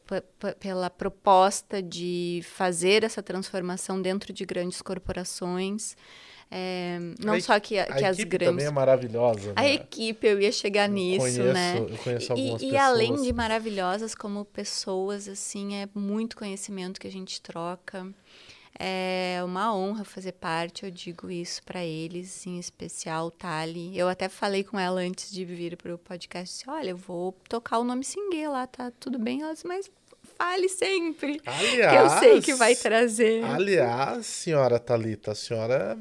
[0.61, 5.97] pela proposta de fazer essa transformação dentro de grandes corporações.
[6.51, 8.49] É, não a só que, a que as grandes.
[8.49, 9.53] também é maravilhosa.
[9.55, 9.75] A né?
[9.75, 11.79] equipe, eu ia chegar Eu nisso, conheço, né?
[11.79, 12.83] Eu conheço algumas E, e pessoas.
[12.89, 18.07] além de maravilhosas como pessoas, assim, é muito conhecimento que a gente troca.
[18.81, 23.99] É uma honra fazer parte, eu digo isso para eles, em especial Tali.
[23.99, 27.35] Eu até falei com ela antes de vir para o podcast, disse, olha, eu vou
[27.49, 29.43] tocar o nome Singue lá, tá tudo bem?
[29.43, 29.91] Ela disse, mas
[30.39, 33.43] fale sempre, Aliás, que eu sei que vai trazer.
[33.45, 35.99] Aliás, senhora Thalita, a senhora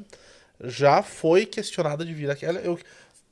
[0.62, 2.44] já foi questionada de vir aqui.
[2.44, 2.78] Eu,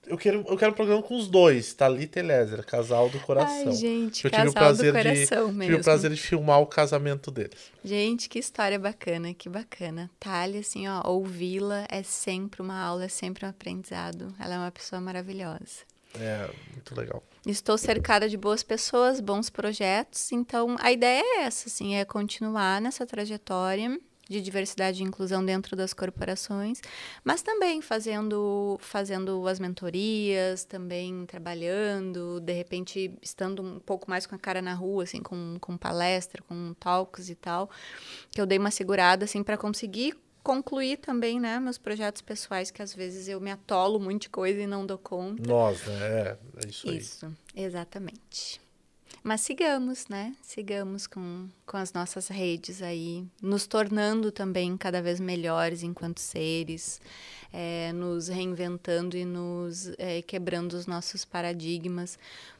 [0.06, 3.68] eu, quero, eu quero um programa com os dois, Thalita e Lézer, casal do coração.
[3.68, 5.76] Ai, gente, eu tive casal o prazer do de coração tive mesmo.
[5.78, 7.72] o prazer de filmar o casamento deles.
[7.84, 10.10] Gente, que história bacana, que bacana.
[10.20, 14.34] Thalia, assim, ó, ouvi-la é sempre uma aula, é sempre um aprendizado.
[14.38, 15.84] Ela é uma pessoa maravilhosa.
[16.18, 17.22] É, muito legal.
[17.44, 22.80] Estou cercada de boas pessoas, bons projetos, então a ideia é essa, assim, é continuar
[22.80, 26.80] nessa trajetória de diversidade e inclusão dentro das corporações,
[27.24, 34.34] mas também fazendo, fazendo as mentorias, também trabalhando, de repente estando um pouco mais com
[34.34, 37.70] a cara na rua, assim, com, com palestra, com talks e tal,
[38.30, 42.80] que eu dei uma segurada, assim, para conseguir concluir também, né, meus projetos pessoais, que
[42.80, 45.42] às vezes eu me atolo muito de coisa e não dou conta.
[45.44, 45.98] Nós, né?
[46.00, 46.98] É, é isso aí.
[46.98, 48.65] Isso, exatamente.
[49.26, 50.36] Mas sigamos, né?
[50.40, 57.00] Sigamos com, com as nossas redes aí, nos tornando também cada vez melhores enquanto seres,
[57.52, 62.16] é, nos reinventando e nos é, quebrando os nossos paradigmas,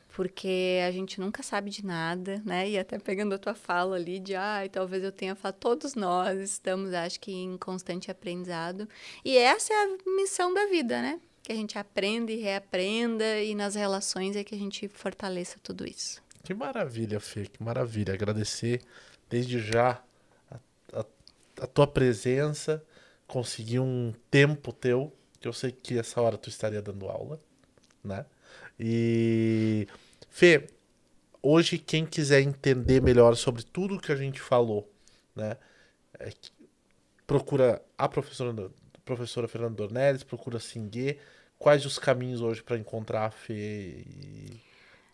[0.09, 2.69] porque a gente nunca sabe de nada, né?
[2.69, 6.37] E até pegando a tua fala ali de, ai, talvez eu tenha falado, todos nós
[6.41, 8.89] estamos, acho que, em constante aprendizado.
[9.25, 11.21] E essa é a missão da vida, né?
[11.45, 15.87] Que a gente aprenda e reaprenda e nas relações é que a gente fortaleça tudo
[15.87, 16.26] isso.
[16.47, 18.15] Que maravilha, Fê, que maravilha.
[18.15, 18.81] Agradecer
[19.29, 20.01] desde já
[20.49, 20.61] a,
[21.01, 21.05] a-
[21.63, 22.85] a tua presença,
[23.27, 27.41] conseguir um tempo teu, que eu sei que essa hora tu estaria dando aula,
[28.05, 28.25] né?
[28.79, 29.89] E
[30.31, 30.69] Fê,
[31.43, 34.89] hoje quem quiser entender melhor sobre tudo que a gente falou,
[35.35, 35.57] né?
[36.21, 36.31] é
[37.27, 38.71] procura a professora,
[39.05, 41.19] professora Fernanda Dornelles, procura Singue.
[41.59, 44.61] Quais os caminhos hoje para encontrar a Fê e,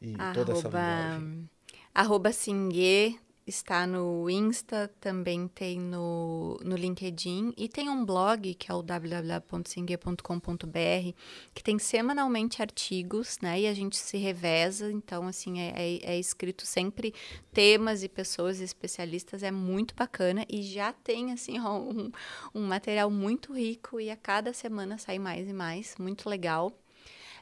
[0.03, 1.49] e toda essa linguagem?
[1.95, 8.71] arroba Singue está no Insta, também tem no, no LinkedIn e tem um blog que
[8.71, 11.17] é o www.singue.com.br
[11.53, 13.61] que tem semanalmente artigos, né?
[13.61, 17.13] E a gente se reveza, então assim é, é, é escrito sempre
[17.53, 22.11] temas e pessoas especialistas, é muito bacana e já tem assim um,
[22.55, 26.73] um material muito rico e a cada semana sai mais e mais, muito legal.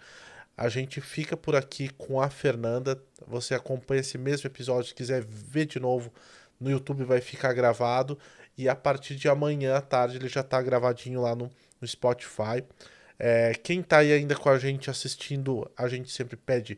[0.57, 2.99] A gente fica por aqui com a Fernanda.
[3.27, 6.11] Você acompanha esse mesmo episódio, se quiser ver de novo
[6.59, 8.17] no YouTube, vai ficar gravado.
[8.57, 12.63] E a partir de amanhã à tarde ele já tá gravadinho lá no, no Spotify.
[13.19, 16.77] É, quem tá aí ainda com a gente assistindo, a gente sempre pede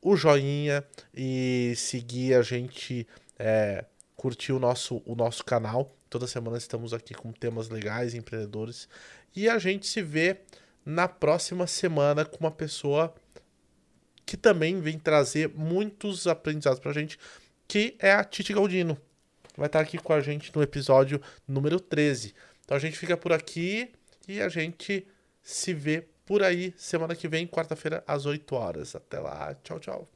[0.00, 0.84] o joinha
[1.14, 3.06] e seguir a gente.
[3.38, 3.84] É,
[4.16, 5.94] curtir o nosso, o nosso canal.
[6.08, 8.88] Toda semana estamos aqui com temas legais, empreendedores.
[9.34, 10.38] E a gente se vê
[10.84, 13.14] na próxima semana com uma pessoa
[14.24, 17.18] que também vem trazer muitos aprendizados pra gente,
[17.66, 18.98] que é a Titi Galdino.
[19.56, 22.34] Vai estar aqui com a gente no episódio número 13.
[22.64, 23.90] Então a gente fica por aqui
[24.28, 25.06] e a gente
[25.42, 28.94] se vê por aí semana que vem, quarta-feira, às 8 horas.
[28.94, 29.54] Até lá.
[29.62, 30.15] Tchau, tchau.